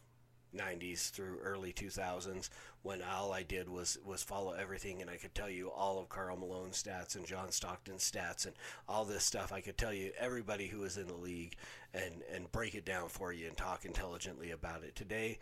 90s 0.55 1.11
through 1.11 1.39
early 1.39 1.71
2000s 1.71 2.49
when 2.83 3.01
all 3.01 3.31
I 3.31 3.43
did 3.43 3.69
was 3.69 3.97
was 4.05 4.23
follow 4.23 4.53
everything 4.53 5.01
and 5.01 5.09
I 5.09 5.17
could 5.17 5.33
tell 5.33 5.49
you 5.49 5.69
all 5.69 5.99
of 5.99 6.09
Karl 6.09 6.37
Malone's 6.37 6.81
stats 6.81 7.15
and 7.15 7.25
John 7.25 7.51
Stockton's 7.51 8.09
stats 8.09 8.45
and 8.45 8.55
all 8.87 9.05
this 9.05 9.23
stuff. 9.23 9.51
I 9.51 9.61
could 9.61 9.77
tell 9.77 9.93
you 9.93 10.11
everybody 10.19 10.67
who 10.67 10.79
was 10.79 10.97
in 10.97 11.07
the 11.07 11.13
league 11.13 11.55
and 11.93 12.23
and 12.33 12.51
break 12.51 12.75
it 12.75 12.85
down 12.85 13.09
for 13.09 13.31
you 13.31 13.47
and 13.47 13.55
talk 13.55 13.85
intelligently 13.85 14.51
about 14.51 14.83
it. 14.83 14.95
Today 14.95 15.39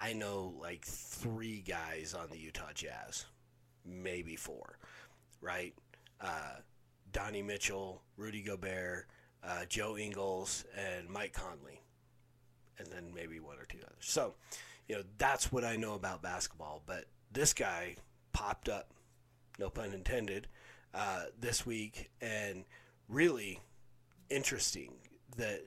I 0.00 0.12
know 0.12 0.54
like 0.60 0.84
3 0.84 1.60
guys 1.66 2.14
on 2.14 2.30
the 2.30 2.38
Utah 2.38 2.72
Jazz 2.74 3.26
maybe 3.84 4.36
4 4.36 4.78
right? 5.40 5.74
Uh, 6.20 6.56
Donnie 7.12 7.42
Mitchell 7.42 8.02
Rudy 8.16 8.42
Gobert 8.42 9.06
uh, 9.42 9.64
Joe 9.68 9.96
Ingles 9.96 10.64
and 10.76 11.08
Mike 11.08 11.32
Conley 11.32 11.80
and 12.78 12.88
then 12.88 13.12
maybe 13.14 13.40
one 13.40 13.56
or 13.58 13.64
two 13.64 13.78
others. 13.78 13.96
So, 14.00 14.34
you 14.88 14.96
know, 14.96 15.02
that's 15.18 15.52
what 15.52 15.64
I 15.64 15.76
know 15.76 15.94
about 15.94 16.22
basketball. 16.22 16.82
But 16.86 17.04
this 17.32 17.52
guy 17.52 17.96
popped 18.32 18.68
up, 18.68 18.90
no 19.58 19.70
pun 19.70 19.92
intended, 19.92 20.48
uh, 20.94 21.24
this 21.38 21.66
week, 21.66 22.10
and 22.20 22.64
really 23.08 23.60
interesting 24.30 24.92
that 25.36 25.62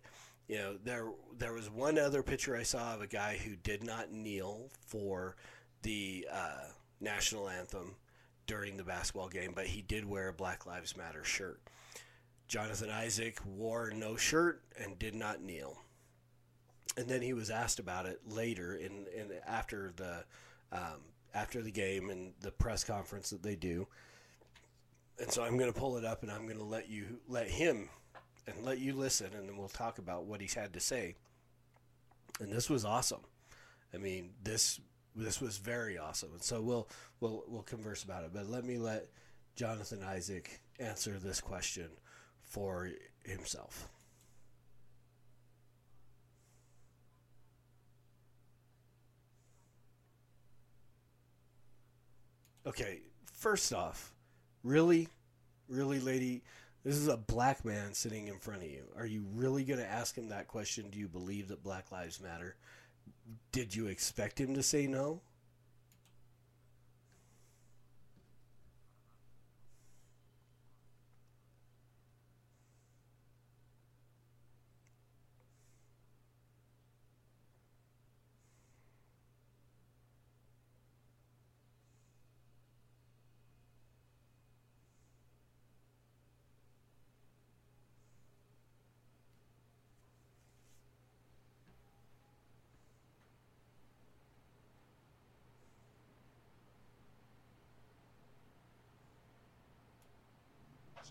you 0.48 0.58
know 0.58 0.76
there 0.84 1.08
there 1.38 1.54
was 1.54 1.70
one 1.70 1.98
other 1.98 2.22
picture 2.22 2.56
I 2.56 2.64
saw 2.64 2.94
of 2.94 3.02
a 3.02 3.08
guy 3.08 3.38
who 3.38 3.56
did 3.56 3.84
not 3.84 4.12
kneel 4.12 4.70
for 4.86 5.36
the 5.82 6.28
uh, 6.32 6.70
national 7.00 7.50
anthem 7.50 7.96
during 8.48 8.78
the 8.78 8.84
basketball 8.84 9.30
game, 9.30 9.54
but 9.56 9.68
he 9.68 9.82
did 9.82 10.06
wear 10.06 10.28
a 10.28 10.34
Black 10.34 10.66
Lives 10.66 10.98
Matter 10.98 11.24
shirt. 11.24 11.62
Jonathan 12.48 12.90
Isaac 12.90 13.40
wore 13.46 13.92
no 13.92 14.18
shirt 14.18 14.62
and 14.78 15.00
did 15.00 15.16
not 15.16 15.42
kneel 15.42 15.80
and 16.98 17.08
then 17.08 17.22
he 17.22 17.34
was 17.34 17.50
asked 17.50 17.80
about 17.80 18.06
it 18.06 18.20
later 18.28 18.76
in, 18.76 19.06
in 19.16 19.32
after 19.48 19.94
the 19.96 20.24
um, 20.72 21.02
after 21.34 21.62
the 21.62 21.72
game 21.72 22.10
and 22.10 22.34
the 22.42 22.52
press 22.52 22.84
conference 22.84 23.30
that 23.30 23.44
they 23.44 23.56
do. 23.56 23.88
And 25.20 25.32
so 25.32 25.44
I'm 25.44 25.58
going 25.58 25.72
to 25.72 25.80
pull 25.80 25.98
it 25.98 26.06
up 26.06 26.24
and 26.24 26.32
I'm 26.32 26.46
going 26.46 26.58
to 26.58 26.64
let 26.64 26.90
you 26.90 27.20
let 27.28 27.48
him 27.48 27.90
and 28.48 28.66
let 28.66 28.80
you 28.80 28.94
listen 28.94 29.28
and 29.38 29.48
then 29.48 29.58
we'll 29.58 29.70
talk 29.70 29.98
about 29.98 30.26
what 30.26 30.42
he's 30.42 30.54
had 30.54 30.74
to 30.74 30.80
say. 30.80 31.16
And 32.40 32.52
this 32.52 32.70
was 32.70 32.86
awesome. 32.86 33.22
I 33.94 33.98
mean, 33.98 34.32
this 34.44 34.80
this 35.16 35.42
was 35.42 35.58
very 35.58 35.98
awesome. 35.98 36.32
And 36.34 36.44
so 36.44 36.62
we'll 36.62 36.88
we'll 37.20 37.44
we'll 37.48 37.64
converse 37.64 38.04
about 38.04 38.24
it. 38.24 38.32
But 38.34 38.50
let 38.50 38.66
me 38.66 38.78
let 38.78 39.10
Jonathan 39.56 40.02
Isaac 40.04 40.62
answer 40.80 41.20
this 41.20 41.42
question 41.42 41.90
for 42.42 42.90
himself. 43.24 43.88
Okay, 52.66 53.00
first 53.34 53.74
off, 53.74 54.14
really, 54.64 55.08
really, 55.68 56.00
lady, 56.00 56.44
this 56.84 56.96
is 56.96 57.08
a 57.08 57.18
black 57.18 57.66
man 57.66 57.96
sitting 57.96 58.28
in 58.28 58.38
front 58.38 58.62
of 58.62 58.70
you. 58.70 58.84
Are 58.96 59.06
you 59.06 59.26
really 59.34 59.64
going 59.64 59.80
to 59.80 59.88
ask 59.88 60.16
him 60.16 60.30
that 60.30 60.48
question? 60.48 60.92
Do 60.92 61.00
you 61.00 61.08
believe 61.08 61.48
that 61.48 61.64
Black 61.64 61.92
Lives 61.92 62.22
Matter? 62.22 62.56
Did 63.52 63.76
you 63.76 63.88
expect 63.88 64.40
him 64.40 64.54
to 64.54 64.62
say 64.62 64.86
no? 64.86 65.22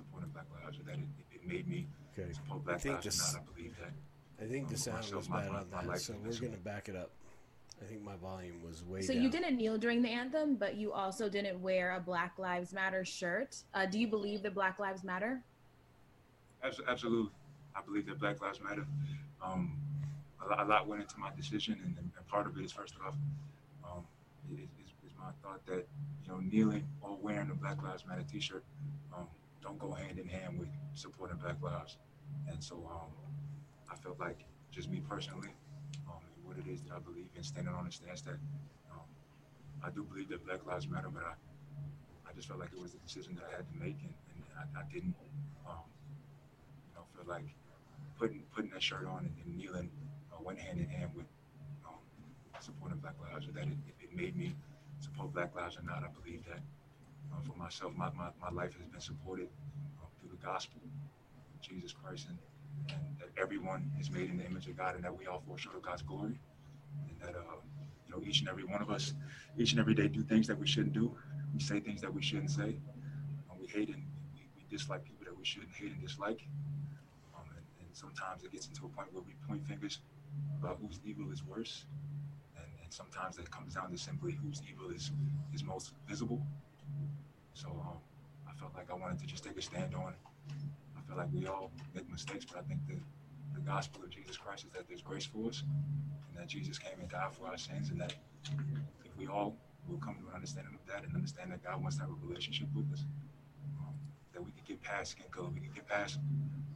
Supporting 0.01 0.31
Black 0.31 0.47
Lives 0.65 0.79
Matter. 0.79 0.91
That 0.97 0.99
it, 0.99 1.37
it 1.43 1.47
made 1.47 1.69
me 1.69 1.87
Okay. 2.19 2.33
support 2.33 2.61
I 2.63 2.65
Black 2.65 2.81
think 2.81 2.95
Lives 2.95 3.05
this- 3.07 3.33
Matter. 3.35 3.45
I 3.49 3.55
believe 3.55 3.77
that. 3.79 4.45
I 4.45 4.49
think 4.49 4.69
the 4.69 4.75
Um, 4.75 4.79
sound 4.79 4.97
myself, 4.99 5.17
was 5.17 5.29
my- 5.29 5.43
bad 5.43 5.53
my- 5.53 5.59
on 5.61 5.71
my 5.71 5.77
that, 5.83 5.87
life 5.89 6.01
so 6.01 6.15
we're 6.15 6.39
going 6.41 6.53
to 6.53 6.59
back 6.59 6.89
it 6.89 6.97
up. 6.97 7.11
I 7.83 7.85
think 7.87 8.03
my 8.03 8.17
volume 8.17 8.63
was 8.63 8.85
way 8.85 9.01
So 9.01 9.15
down. 9.15 9.23
you 9.23 9.31
didn't 9.31 9.57
kneel 9.57 9.79
during 9.79 10.03
the 10.03 10.11
anthem, 10.11 10.57
but 10.57 10.75
you 10.77 10.93
also 10.93 11.29
didn't 11.31 11.61
wear 11.63 11.93
a 11.97 12.01
Black 12.01 12.39
Lives 12.39 12.73
Matter 12.75 13.05
shirt. 13.07 13.63
Uh, 13.73 13.87
do 13.87 13.99
you 13.99 14.07
believe 14.07 14.43
that 14.43 14.53
Black 14.55 14.79
Lives 14.79 15.03
Matter? 15.03 15.43
Absolutely, 16.63 17.31
I 17.75 17.81
believe 17.83 18.07
that 18.07 18.19
Black 18.19 18.41
Lives 18.43 18.61
Matter. 18.61 18.87
Um, 19.43 19.79
a, 20.45 20.49
lot, 20.49 20.61
a 20.61 20.69
lot 20.69 20.87
went 20.87 21.01
into 21.03 21.19
my 21.19 21.35
decision, 21.35 21.81
and, 21.83 21.97
and 21.97 22.27
part 22.27 22.47
of 22.47 22.59
it 22.59 22.65
is 22.65 22.71
first 22.73 22.95
off, 23.05 23.17
um, 23.85 24.05
is, 24.53 24.59
is, 24.61 24.93
is 25.07 25.13
my 25.19 25.31
thought 25.43 25.65
that 25.67 25.87
you 26.25 26.29
know 26.29 26.39
kneeling 26.41 26.87
or 27.01 27.17
wearing 27.17 27.51
a 27.51 27.55
Black 27.55 27.83
Lives 27.83 28.05
Matter 28.07 28.23
T-shirt 28.31 28.63
um, 29.17 29.27
don't 29.62 29.79
go 29.79 29.92
hand 29.92 30.18
in 30.18 30.27
hand 30.27 30.59
with 30.59 30.68
supporting 30.94 31.37
Black 31.38 31.62
lives, 31.62 31.99
and 32.49 32.62
so 32.62 32.77
um, 32.90 33.11
I 33.90 33.96
felt 33.96 34.18
like 34.18 34.44
just 34.70 34.88
me 34.90 35.03
personally, 35.09 35.51
um, 36.09 36.23
what 36.44 36.57
it 36.59 36.66
is 36.70 36.83
that 36.83 36.94
I 36.94 36.99
believe 37.01 37.27
in, 37.37 37.42
standing 37.42 37.75
on 37.75 37.85
the 37.85 37.92
stance 37.92 38.23
that 38.23 38.38
um, 38.92 39.07
I 39.85 39.90
do 39.90 40.03
believe 40.05 40.29
that 40.31 40.44
Black 40.46 40.64
Lives 40.66 40.88
Matter, 40.88 41.09
but 41.12 41.25
I, 41.25 41.35
I 42.29 42.33
just 42.35 42.49
felt 42.49 42.61
like 42.61 42.73
it 42.73 42.81
was 42.81 42.94
a 42.94 42.99
decision 42.99 43.35
that 43.37 43.44
I 43.53 43.57
had 43.57 43.66
to 43.73 43.77
make, 43.79 43.96
and, 44.03 44.14
and 44.35 44.44
I, 44.59 44.81
I 44.81 44.83
didn't. 44.92 45.14
Um, 45.66 45.85
you 46.88 46.94
know, 46.94 47.05
feel 47.14 47.29
like 47.29 47.44
putting 48.18 48.42
putting 48.55 48.70
that 48.70 48.83
shirt 48.83 49.07
on 49.07 49.27
and, 49.27 49.35
and 49.44 49.57
kneeling 49.57 49.90
uh, 50.33 50.42
went 50.42 50.59
hand 50.59 50.79
in 50.79 50.88
hand 50.88 51.11
with 51.14 51.27
um, 51.87 51.94
supporting 52.61 52.99
Black 52.99 53.14
Lives. 53.20 53.49
Or 53.49 53.53
that 53.53 53.64
it, 53.64 53.79
it 54.01 54.16
made 54.16 54.37
me 54.37 54.55
support 55.01 55.33
Black 55.33 55.55
Lives 55.55 55.77
or 55.77 55.83
not. 55.83 56.05
I 56.05 56.09
believe 56.23 56.44
that 56.49 56.61
um, 57.40 57.46
for 57.46 57.59
myself, 57.59 57.92
my, 57.96 58.11
my, 58.16 58.31
my 58.40 58.50
life 58.50 58.74
has 58.74 58.87
been 58.90 59.00
supported 59.00 59.48
um, 60.00 60.09
through 60.20 60.31
the 60.31 60.44
gospel 60.44 60.81
Jesus 61.61 61.92
Christ 61.92 62.26
and, 62.29 62.38
and 62.88 63.18
that 63.18 63.40
everyone 63.40 63.90
is 64.00 64.11
made 64.11 64.31
in 64.31 64.38
the 64.38 64.46
image 64.46 64.66
of 64.66 64.76
God 64.76 64.94
and 64.94 65.05
that 65.05 65.16
we 65.16 65.26
all 65.26 65.42
of 65.46 65.83
God's 65.83 66.03
glory. 66.03 66.40
And 67.09 67.20
that, 67.20 67.37
uh, 67.37 67.61
you 68.07 68.12
know, 68.12 68.22
each 68.26 68.40
and 68.40 68.48
every 68.48 68.64
one 68.64 68.83
of 68.83 68.90
us, 68.90 69.14
each 69.59 69.72
and 69.72 69.81
every 69.81 69.94
day 69.94 70.09
do 70.09 70.22
things 70.22 70.46
that 70.48 70.59
we 70.59 70.66
shouldn't 70.66 70.94
do. 70.94 71.14
We 71.55 71.61
say 71.61 71.81
things 71.81 72.00
that 72.00 72.12
we 72.12 72.22
shouldn't 72.22 72.50
say. 72.50 72.76
Um, 73.50 73.59
we 73.61 73.66
hate 73.66 73.88
and 73.88 74.03
we, 74.35 74.46
we 74.57 74.64
dislike 74.70 75.05
people 75.05 75.24
that 75.26 75.37
we 75.37 75.44
shouldn't 75.44 75.72
hate 75.72 75.92
and 75.92 76.00
dislike. 76.00 76.40
Um, 77.37 77.44
and, 77.50 77.64
and 77.81 77.88
sometimes 77.92 78.42
it 78.42 78.53
gets 78.53 78.66
into 78.66 78.87
a 78.87 78.88
point 78.88 79.12
where 79.12 79.22
we 79.22 79.35
point 79.46 79.66
fingers 79.66 80.00
about 80.59 80.79
whose 80.81 80.98
evil 81.05 81.31
is 81.31 81.44
worse. 81.44 81.85
And, 82.57 82.66
and 82.83 82.92
sometimes 82.92 83.38
it 83.38 83.50
comes 83.50 83.74
down 83.74 83.90
to 83.90 83.98
simply 83.98 84.33
whose 84.33 84.62
evil 84.70 84.90
is, 84.90 85.12
is 85.55 85.62
most 85.62 85.92
visible. 86.09 86.40
So 87.55 87.69
um, 87.69 87.99
I 88.49 88.53
felt 88.59 88.73
like 88.75 88.91
I 88.91 88.95
wanted 88.95 89.19
to 89.21 89.27
just 89.27 89.45
take 89.45 89.57
a 89.57 89.63
stand 89.63 89.95
on. 89.95 90.13
it. 90.13 90.19
I 90.97 91.01
feel 91.09 91.17
like 91.17 91.29
we 91.33 91.47
all 91.47 91.71
make 91.95 92.11
mistakes, 92.11 92.45
but 92.45 92.59
I 92.59 92.63
think 92.63 92.81
the, 92.87 92.97
the 93.55 93.61
gospel 93.61 94.03
of 94.03 94.11
Jesus 94.11 94.37
Christ 94.37 94.65
is 94.65 94.71
that 94.73 94.89
there's 94.89 95.03
grace 95.03 95.27
for 95.27 95.49
us 95.49 95.63
and 96.29 96.39
that 96.39 96.47
Jesus 96.49 96.79
came 96.79 96.99
and 97.01 97.09
died 97.09 97.33
for 97.33 97.47
our 97.49 97.59
sins 97.59 97.91
and 97.91 98.01
that 98.01 98.15
if 99.05 99.17
we 99.17 99.27
all 99.27 99.57
will 99.89 99.99
come 99.99 100.15
to 100.17 100.29
an 100.29 100.35
understanding 100.35 100.75
of 100.75 100.87
that 100.93 101.05
and 101.05 101.15
understand 101.15 101.51
that 101.53 101.63
God 101.65 101.83
wants 101.83 101.97
to 101.97 102.03
have 102.03 102.11
a 102.11 102.27
relationship 102.27 102.69
with 102.75 102.91
us, 102.93 103.05
um, 103.81 103.95
that 104.33 104.43
we 104.43 104.53
can 104.53 104.63
get 104.67 104.81
past 104.83 105.13
skin 105.13 105.27
color, 105.31 105.49
we 105.49 105.61
can 105.61 105.73
get 105.73 105.87
past 105.89 106.19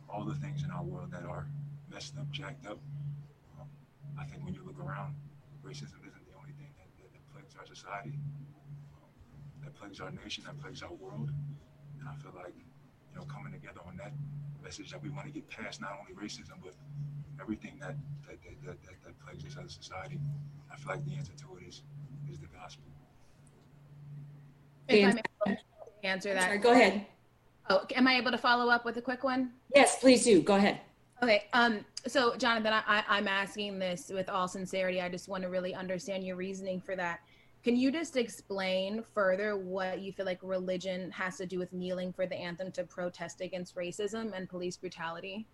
all 0.09 0.25
the 0.25 0.35
things 0.35 0.65
in 0.65 0.71
our 0.71 0.83
world 0.83 1.11
that 1.13 1.25
are 1.25 1.47
messed 1.93 2.19
up, 2.19 2.31
jacked 2.31 2.67
up. 2.67 2.79
Um, 3.59 3.69
I 4.19 4.25
think 4.25 4.45
when 4.45 4.55
you 4.55 4.63
look 4.67 4.79
around, 4.79 5.15
racism 5.65 6.03
isn't 6.03 6.25
the 6.27 6.35
only 6.39 6.53
thing 6.59 6.69
that, 6.77 6.89
that, 6.99 7.13
that 7.13 7.23
plagues 7.33 7.55
our 7.59 7.67
society, 7.67 8.19
that 9.64 9.74
plagues 9.74 10.00
our 10.00 10.11
nation, 10.11 10.44
that 10.44 10.61
plagues 10.61 10.83
our 10.83 10.92
world. 10.92 11.31
And 12.00 12.09
I 12.09 12.14
feel 12.22 12.33
like, 12.37 12.55
you 12.57 13.16
know, 13.16 13.24
coming 13.24 13.53
together 13.53 13.81
on 13.87 13.96
that 13.96 14.12
message 14.62 14.90
that 14.92 15.03
we 15.03 15.11
want 15.11 15.27
to 15.27 15.33
get 15.33 15.48
past 15.48 15.81
not 15.81 15.98
only 16.00 16.12
racism, 16.20 16.61
but 16.62 16.74
everything 17.40 17.77
that 17.81 17.96
that, 18.27 18.42
that, 18.42 18.57
that, 18.64 18.83
that, 18.85 18.96
that 19.05 19.18
plagues 19.20 19.44
us 19.44 19.57
as 19.62 19.70
a 19.70 19.83
society. 19.83 20.18
I 20.70 20.74
I 20.74 20.77
feel 20.77 20.92
like 20.92 21.05
the 21.07 21.14
answer 21.14 21.33
to 21.33 21.57
it 21.57 21.68
is 21.68 21.83
is 22.31 22.38
the 22.38 22.46
gospel. 22.48 22.85
If 24.88 25.05
I'm 25.05 25.18
able 25.46 25.57
to 25.57 26.07
answer 26.07 26.35
that. 26.35 26.42
sorry, 26.42 26.59
Go 26.59 26.72
ahead. 26.72 27.07
Oh, 27.70 27.87
am 27.94 28.07
I 28.07 28.16
able 28.16 28.31
to 28.31 28.38
follow 28.38 28.70
up 28.70 28.85
with 28.85 28.96
a 28.96 29.03
quick 29.03 29.24
one? 29.24 29.50
Yes, 29.74 29.98
please 30.00 30.24
do. 30.24 30.42
Go 30.42 30.57
ahead. 30.57 30.81
Okay. 31.22 31.44
Um. 31.53 31.85
So, 32.07 32.37
Jonathan, 32.37 32.72
I, 32.72 32.83
I, 32.87 33.05
I'm 33.09 33.29
asking 33.29 33.79
this 33.79 34.11
with 34.12 34.29
all 34.29 34.46
sincerity. 34.46 35.00
I 35.00 35.09
just 35.09 35.29
want 35.29 35.42
to 35.44 35.48
really 35.48 35.74
understand 35.74 36.24
your 36.24 36.37
reasoning 36.37 36.81
for 36.81 36.96
that. 36.96 37.20
Can 37.64 37.77
you 37.77 37.90
just 37.90 38.18
explain 38.18 39.03
further 39.14 39.57
what 39.57 40.00
you 40.00 40.12
feel 40.12 40.27
like 40.27 40.38
religion 40.42 41.11
has 41.12 41.38
to 41.38 41.46
do 41.46 41.59
with 41.59 41.72
kneeling 41.72 42.12
for 42.12 42.27
the 42.27 42.37
anthem 42.37 42.70
to 42.72 42.85
protest 42.85 43.40
against 43.40 43.74
racism 43.74 44.37
and 44.37 44.46
police 44.46 44.77
brutality? 44.77 45.46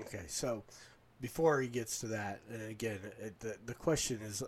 Okay, 0.00 0.24
so 0.26 0.64
before 1.20 1.60
he 1.60 1.68
gets 1.68 2.00
to 2.00 2.08
that, 2.08 2.40
and 2.50 2.68
again, 2.68 2.98
the 3.38 3.56
the 3.64 3.74
question 3.74 4.20
is, 4.22 4.42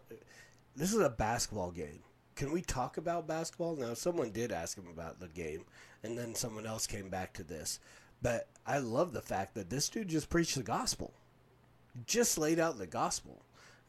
this 0.75 0.93
is 0.93 0.99
a 0.99 1.09
basketball 1.09 1.71
game. 1.71 2.01
Can 2.35 2.51
we 2.51 2.63
talk 2.63 2.97
about 2.97 3.29
basketball 3.29 3.77
now? 3.77 3.95
Someone 3.95 4.33
did 4.33 4.51
ask 4.51 4.77
him 4.77 4.89
about 4.93 5.21
the 5.21 5.29
game, 5.29 5.65
and 6.03 6.19
then 6.19 6.35
someone 6.35 6.67
else 6.67 6.89
came 6.89 7.09
back 7.09 7.33
to 7.35 7.45
this. 7.45 7.79
But 8.23 8.49
I 8.67 8.79
love 8.79 9.13
the 9.13 9.23
fact 9.23 9.55
that 9.55 9.71
this 9.71 9.89
dude 9.89 10.09
just 10.09 10.31
preached 10.31 10.57
the 10.57 10.65
gospel, 10.65 11.13
just 12.07 12.39
laid 12.39 12.59
out 12.59 12.79
the 12.79 12.89
gospel. 12.89 13.43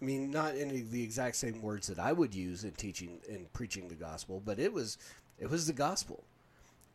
I 0.03 0.05
mean, 0.05 0.31
not 0.31 0.57
in 0.57 0.91
the 0.91 1.01
exact 1.01 1.37
same 1.37 1.61
words 1.61 1.87
that 1.87 1.97
I 1.97 2.11
would 2.11 2.35
use 2.35 2.65
in 2.65 2.71
teaching 2.71 3.21
and 3.29 3.51
preaching 3.53 3.87
the 3.87 3.95
gospel, 3.95 4.41
but 4.43 4.59
it 4.59 4.73
was 4.73 4.97
it 5.39 5.49
was 5.49 5.65
the 5.65 5.71
gospel. 5.71 6.25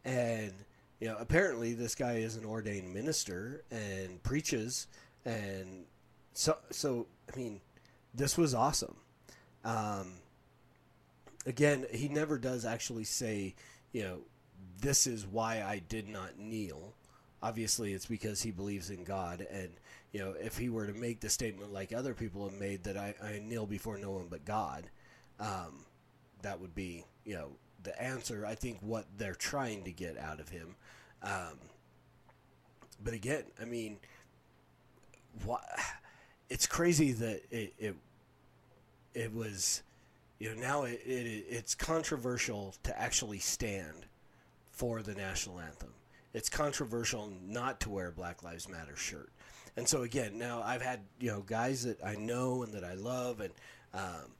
And 0.05 0.53
you 1.01 1.09
know, 1.09 1.17
apparently 1.19 1.73
this 1.73 1.95
guy 1.95 2.17
is 2.17 2.37
an 2.37 2.45
ordained 2.45 2.93
minister 2.93 3.63
and 3.71 4.23
preaches 4.23 4.89
and 5.25 5.87
so 6.35 6.59
so 6.71 7.07
I 7.33 7.39
mean, 7.39 7.63
this 8.13 8.37
was 8.37 8.53
awesome. 8.53 8.97
Um 9.65 10.13
again, 11.47 11.87
he 11.91 12.09
never 12.09 12.37
does 12.37 12.67
actually 12.67 13.05
say, 13.05 13.55
you 13.91 14.03
know, 14.03 14.19
this 14.83 15.07
is 15.07 15.27
why 15.27 15.63
I 15.63 15.81
did 15.89 16.11
not 16.11 16.39
kneel. 16.39 16.93
Obviously, 17.43 17.93
it's 17.93 18.07
because 18.07 18.43
he 18.43 18.51
believes 18.51 18.91
in 18.91 19.05
God 19.05 19.47
and 19.51 19.71
you 20.13 20.21
know, 20.21 20.35
if 20.41 20.57
he 20.57 20.69
were 20.69 20.87
to 20.87 20.95
make 20.95 21.21
the 21.21 21.29
statement 21.29 21.73
like 21.73 21.93
other 21.93 22.15
people 22.15 22.49
have 22.49 22.59
made 22.59 22.85
that 22.85 22.97
I, 22.97 23.15
I 23.23 23.43
kneel 23.45 23.67
before 23.67 23.99
no 23.99 24.13
one 24.13 24.27
but 24.31 24.45
God, 24.45 24.85
um, 25.39 25.85
that 26.43 26.61
would 26.61 26.75
be, 26.75 27.05
you 27.25 27.35
know, 27.35 27.51
the 27.83 28.01
answer. 28.03 28.47
I 28.47 28.55
think 28.55 28.79
what 28.81 29.05
they're 29.17 29.35
trying 29.35 29.85
to 29.85 29.93
get 29.93 30.19
out 30.19 30.41
of 30.41 30.49
him. 30.49 30.77
Um, 31.23 31.59
but 33.03 33.13
again, 33.13 33.45
I 33.61 33.65
mean, 33.65 33.99
what? 35.45 35.63
It's 36.51 36.67
crazy 36.67 37.13
that 37.13 37.43
it 37.51 37.75
it, 37.79 37.95
it 39.13 39.35
was, 39.35 39.83
you 40.39 40.49
know, 40.49 40.59
now 40.59 40.85
it, 40.85 40.99
it 41.05 41.45
it's 41.47 41.75
controversial 41.75 42.75
to 42.85 42.99
actually 42.99 43.39
stand 43.39 44.07
for 44.71 45.03
the 45.03 45.13
national 45.13 45.61
anthem. 45.61 45.93
It's 46.35 46.49
controversial 46.49 47.33
not 47.43 47.81
to 47.81 47.91
wear 47.91 48.09
a 48.09 48.13
Black 48.13 48.43
Lives 48.43 48.69
Matter 48.69 48.97
shirt. 48.97 49.31
And 49.77 49.89
so 49.89 50.03
again, 50.03 50.39
now 50.39 50.63
I've 50.63 50.83
had 50.83 51.01
you 51.21 51.31
know 51.31 51.41
guys 51.41 51.85
that 51.85 52.05
I 52.05 52.17
know 52.17 52.63
and 52.63 52.73
that 52.75 52.85
I 52.85 52.95
love 52.95 53.41
and 53.41 53.53
um, 53.95 54.33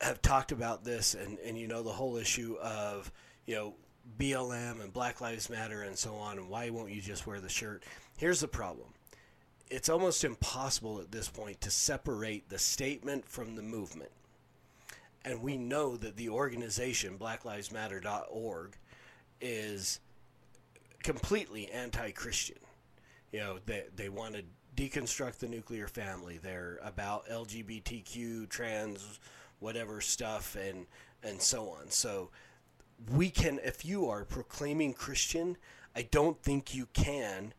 have 0.00 0.20
talked 0.20 0.52
about 0.52 0.84
this 0.84 1.14
and 1.14 1.38
and 1.38 1.58
you 1.58 1.66
know 1.68 1.82
the 1.82 1.92
whole 1.92 2.16
issue 2.16 2.56
of 2.60 3.10
you 3.46 3.54
know 3.54 3.74
BLM 4.18 4.82
and 4.82 4.92
Black 4.92 5.20
Lives 5.20 5.48
Matter 5.48 5.82
and 5.82 5.96
so 5.96 6.14
on 6.14 6.38
and 6.38 6.48
why 6.48 6.70
won't 6.70 6.90
you 6.90 7.00
just 7.00 7.26
wear 7.26 7.40
the 7.40 7.48
shirt? 7.48 7.84
Here's 8.16 8.40
the 8.40 8.48
problem. 8.48 8.88
It's 9.70 9.88
almost 9.88 10.24
impossible 10.24 11.00
at 11.00 11.12
this 11.12 11.28
point 11.28 11.60
to 11.60 11.70
separate 11.70 12.48
the 12.48 12.58
statement 12.58 13.28
from 13.28 13.54
the 13.54 13.62
movement. 13.62 14.10
And 15.24 15.42
we 15.42 15.58
know 15.58 15.96
that 15.98 16.16
the 16.16 16.30
organization 16.30 17.18
blacklivesmatter.org 17.18 18.76
is 19.40 20.00
completely 21.02 21.70
anti-Christian. 21.70 22.58
You 23.32 23.40
know, 23.40 23.58
they 23.66 23.84
they 23.94 24.08
want 24.08 24.34
to 24.34 24.42
deconstruct 24.76 25.38
the 25.38 25.48
nuclear 25.48 25.88
family. 25.88 26.38
They're 26.38 26.78
about 26.82 27.28
LGBTQ, 27.28 28.48
trans, 28.48 29.20
whatever 29.60 30.00
stuff, 30.00 30.56
and 30.56 30.86
and 31.22 31.40
so 31.40 31.68
on. 31.70 31.90
So 31.90 32.30
we 33.12 33.30
can, 33.30 33.60
if 33.64 33.84
you 33.84 34.08
are 34.08 34.24
proclaiming 34.24 34.94
Christian, 34.94 35.56
I 35.94 36.02
don't 36.02 36.40
think 36.42 36.74
you 36.74 36.86
can, 36.92 37.52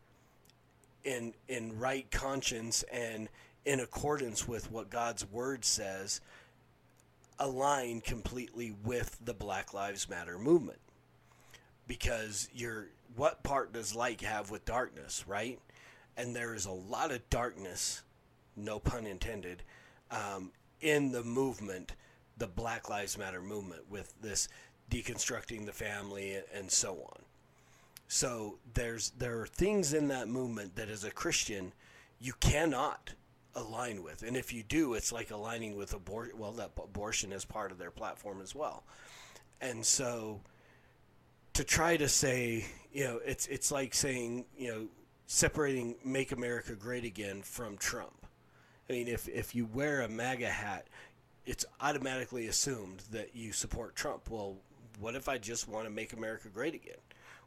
in 1.04 1.34
in 1.48 1.78
right 1.78 2.10
conscience 2.10 2.84
and 2.92 3.28
in 3.64 3.80
accordance 3.80 4.48
with 4.48 4.70
what 4.72 4.90
God's 4.90 5.30
word 5.30 5.64
says, 5.64 6.20
align 7.38 8.00
completely 8.00 8.74
with 8.84 9.18
the 9.24 9.34
Black 9.34 9.74
Lives 9.74 10.08
Matter 10.08 10.38
movement 10.38 10.78
because 11.86 12.48
you're 12.54 12.86
what 13.16 13.42
part 13.42 13.72
does 13.72 13.94
light 13.94 14.20
have 14.20 14.50
with 14.50 14.64
darkness, 14.64 15.24
right? 15.26 15.58
And 16.16 16.34
there 16.34 16.54
is 16.54 16.66
a 16.66 16.72
lot 16.72 17.10
of 17.10 17.28
darkness, 17.30 18.02
no 18.56 18.78
pun 18.78 19.06
intended, 19.06 19.62
um, 20.10 20.52
in 20.80 21.12
the 21.12 21.22
movement, 21.22 21.92
the 22.38 22.46
Black 22.46 22.88
Lives 22.88 23.18
Matter 23.18 23.42
movement, 23.42 23.82
with 23.90 24.14
this 24.20 24.48
deconstructing 24.90 25.66
the 25.66 25.72
family 25.72 26.38
and 26.54 26.70
so 26.70 26.94
on. 26.94 27.22
So 28.08 28.58
there's 28.74 29.10
there 29.10 29.40
are 29.40 29.46
things 29.46 29.94
in 29.94 30.08
that 30.08 30.28
movement 30.28 30.74
that 30.76 30.88
as 30.88 31.04
a 31.04 31.12
Christian 31.12 31.72
you 32.18 32.32
cannot 32.40 33.14
align 33.54 34.02
with, 34.02 34.22
and 34.22 34.36
if 34.36 34.52
you 34.52 34.62
do, 34.64 34.94
it's 34.94 35.12
like 35.12 35.30
aligning 35.30 35.76
with 35.76 35.94
abortion. 35.94 36.36
Well, 36.36 36.52
that 36.52 36.72
abortion 36.76 37.32
is 37.32 37.44
part 37.44 37.70
of 37.70 37.78
their 37.78 37.92
platform 37.92 38.40
as 38.42 38.54
well, 38.54 38.82
and 39.60 39.86
so 39.86 40.40
to 41.52 41.64
try 41.64 41.96
to 41.96 42.08
say, 42.08 42.64
you 42.92 43.04
know, 43.04 43.20
it's 43.24 43.46
it's 43.46 43.70
like 43.70 43.94
saying, 43.94 44.46
you 44.56 44.72
know, 44.72 44.88
separating 45.26 45.96
"Make 46.04 46.32
America 46.32 46.74
Great 46.74 47.04
Again" 47.04 47.42
from 47.42 47.76
Trump. 47.76 48.26
I 48.88 48.92
mean, 48.92 49.08
if 49.08 49.28
if 49.28 49.54
you 49.54 49.66
wear 49.66 50.02
a 50.02 50.08
MAGA 50.08 50.48
hat, 50.48 50.88
it's 51.46 51.64
automatically 51.80 52.48
assumed 52.48 53.02
that 53.12 53.34
you 53.34 53.52
support 53.52 53.94
Trump. 53.94 54.28
Well, 54.28 54.56
what 54.98 55.14
if 55.14 55.28
I 55.28 55.38
just 55.38 55.68
want 55.68 55.86
to 55.86 55.90
make 55.90 56.12
America 56.12 56.48
great 56.48 56.74
again? 56.74 56.98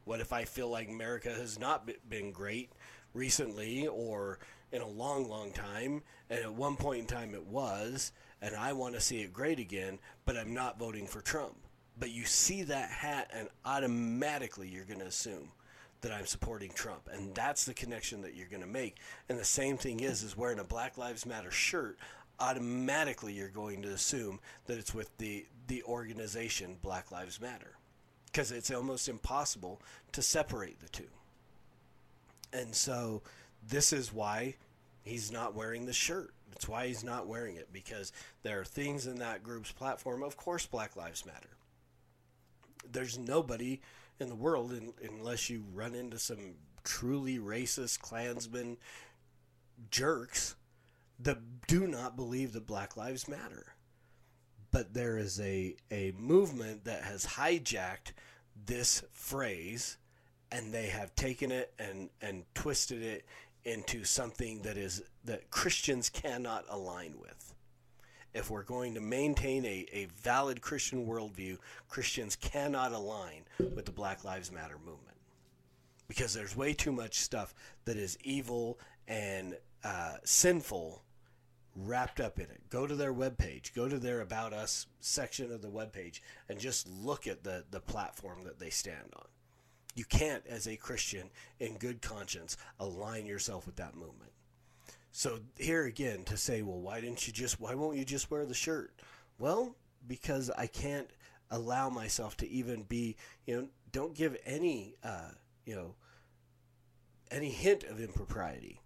What 0.05 0.19
if 0.19 0.33
I 0.33 0.45
feel 0.45 0.69
like 0.69 0.89
America 0.89 1.29
has 1.29 1.59
not 1.59 1.89
been 2.09 2.31
great 2.31 2.71
recently 3.13 3.87
or 3.87 4.39
in 4.71 4.81
a 4.81 4.87
long, 4.87 5.29
long 5.29 5.51
time, 5.51 6.01
and 6.29 6.39
at 6.39 6.53
one 6.53 6.75
point 6.75 7.01
in 7.01 7.05
time 7.05 7.33
it 7.33 7.45
was, 7.45 8.11
and 8.41 8.55
I 8.55 8.73
want 8.73 8.95
to 8.95 9.01
see 9.01 9.21
it 9.21 9.31
great 9.31 9.59
again, 9.59 9.99
but 10.25 10.35
I'm 10.35 10.53
not 10.53 10.79
voting 10.79 11.05
for 11.05 11.21
Trump? 11.21 11.55
But 11.99 12.11
you 12.11 12.25
see 12.25 12.63
that 12.63 12.89
hat, 12.89 13.29
and 13.33 13.47
automatically 13.65 14.67
you're 14.67 14.85
going 14.85 14.99
to 14.99 15.05
assume 15.05 15.51
that 16.03 16.11
I'm 16.11 16.25
supporting 16.25 16.69
Trump, 16.71 17.09
and 17.11 17.33
that's 17.33 17.65
the 17.65 17.73
connection 17.73 18.21
that 18.21 18.35
you're 18.35 18.47
going 18.47 18.61
to 18.61 18.67
make. 18.67 18.97
And 19.29 19.39
the 19.39 19.45
same 19.45 19.77
thing 19.77 20.01
is, 20.01 20.21
is 20.21 20.37
wearing 20.37 20.59
a 20.59 20.63
Black 20.63 20.97
Lives 20.97 21.25
Matter 21.25 21.51
shirt. 21.51 21.97
Automatically, 22.39 23.33
you're 23.33 23.47
going 23.47 23.81
to 23.83 23.89
assume 23.89 24.39
that 24.65 24.77
it's 24.77 24.93
with 24.93 25.17
the 25.17 25.45
the 25.67 25.81
organization 25.83 26.77
Black 26.81 27.09
Lives 27.09 27.39
Matter, 27.39 27.77
because 28.25 28.51
it's 28.51 28.69
almost 28.69 29.07
impossible 29.07 29.81
to 30.11 30.21
separate 30.21 30.81
the 30.81 30.89
two. 30.89 31.07
And 32.51 32.75
so, 32.75 33.21
this 33.65 33.93
is 33.93 34.11
why 34.11 34.55
he's 35.03 35.31
not 35.31 35.55
wearing 35.55 35.85
the 35.85 35.93
shirt. 35.93 36.33
That's 36.49 36.67
why 36.67 36.87
he's 36.87 37.03
not 37.03 37.27
wearing 37.27 37.55
it 37.55 37.69
because 37.71 38.11
there 38.43 38.59
are 38.59 38.65
things 38.65 39.07
in 39.07 39.15
that 39.19 39.41
group's 39.41 39.71
platform. 39.71 40.21
Of 40.21 40.35
course, 40.35 40.65
Black 40.65 40.97
Lives 40.97 41.25
Matter 41.25 41.49
there's 42.89 43.17
nobody 43.17 43.81
in 44.19 44.29
the 44.29 44.35
world 44.35 44.71
in, 44.71 44.93
unless 45.03 45.49
you 45.49 45.63
run 45.73 45.95
into 45.95 46.19
some 46.19 46.55
truly 46.83 47.39
racist 47.39 47.99
Klansmen 47.99 48.77
jerks 49.89 50.55
that 51.19 51.67
do 51.67 51.87
not 51.87 52.15
believe 52.15 52.53
that 52.53 52.67
Black 52.67 52.97
Lives 52.97 53.27
Matter. 53.27 53.75
But 54.71 54.93
there 54.93 55.17
is 55.17 55.39
a, 55.39 55.75
a 55.91 56.13
movement 56.17 56.85
that 56.85 57.03
has 57.03 57.25
hijacked 57.25 58.13
this 58.65 59.03
phrase 59.13 59.97
and 60.51 60.73
they 60.73 60.87
have 60.87 61.15
taken 61.15 61.51
it 61.51 61.73
and, 61.79 62.09
and 62.21 62.43
twisted 62.53 63.01
it 63.01 63.25
into 63.65 64.03
something 64.03 64.61
that 64.63 64.77
is 64.77 65.01
that 65.23 65.49
Christians 65.49 66.09
cannot 66.09 66.65
align 66.69 67.15
with 67.19 67.52
if 68.33 68.49
we're 68.49 68.63
going 68.63 68.95
to 68.95 69.01
maintain 69.01 69.65
a, 69.65 69.85
a 69.91 70.07
valid 70.21 70.61
Christian 70.61 71.05
worldview, 71.05 71.57
Christians 71.87 72.35
cannot 72.35 72.91
align 72.91 73.43
with 73.75 73.85
the 73.85 73.91
Black 73.91 74.23
Lives 74.23 74.51
Matter 74.51 74.77
movement 74.77 75.17
because 76.07 76.33
there's 76.33 76.55
way 76.55 76.73
too 76.73 76.91
much 76.91 77.19
stuff 77.19 77.53
that 77.85 77.97
is 77.97 78.17
evil 78.23 78.79
and 79.07 79.55
uh, 79.83 80.15
sinful 80.23 81.03
wrapped 81.75 82.19
up 82.19 82.39
in 82.39 82.45
it. 82.45 82.61
Go 82.69 82.85
to 82.85 82.95
their 82.95 83.13
webpage, 83.13 83.73
go 83.73 83.87
to 83.87 83.97
their 83.97 84.21
About 84.21 84.53
Us 84.53 84.85
section 84.99 85.51
of 85.51 85.61
the 85.61 85.69
webpage, 85.69 86.19
and 86.49 86.59
just 86.59 86.87
look 86.87 87.25
at 87.25 87.43
the, 87.43 87.63
the 87.71 87.79
platform 87.79 88.43
that 88.43 88.59
they 88.59 88.69
stand 88.69 89.13
on. 89.15 89.25
You 89.95 90.05
can't, 90.05 90.43
as 90.47 90.67
a 90.67 90.75
Christian, 90.75 91.29
in 91.59 91.77
good 91.77 92.01
conscience, 92.01 92.57
align 92.79 93.25
yourself 93.25 93.65
with 93.65 93.75
that 93.77 93.95
movement. 93.95 94.32
So 95.15 95.37
here 95.57 95.85
again 95.85 96.23
to 96.25 96.35
say, 96.35 96.63
well, 96.63 96.79
why 96.79 96.99
didn't 96.99 97.27
you 97.27 97.33
just? 97.33 97.59
Why 97.59 97.75
won't 97.75 97.97
you 97.97 98.03
just 98.03 98.31
wear 98.31 98.45
the 98.45 98.55
shirt? 98.55 98.91
Well, 99.37 99.75
because 100.07 100.49
I 100.49 100.65
can't 100.65 101.07
allow 101.51 101.89
myself 101.89 102.35
to 102.37 102.49
even 102.49 102.81
be. 102.81 103.15
You 103.45 103.55
know, 103.55 103.67
don't 103.91 104.15
give 104.15 104.35
any. 104.43 104.95
Uh, 105.03 105.29
you 105.65 105.75
know, 105.75 105.93
any 107.29 107.51
hint 107.51 107.83
of 107.83 108.01
impropriety. 108.01 108.81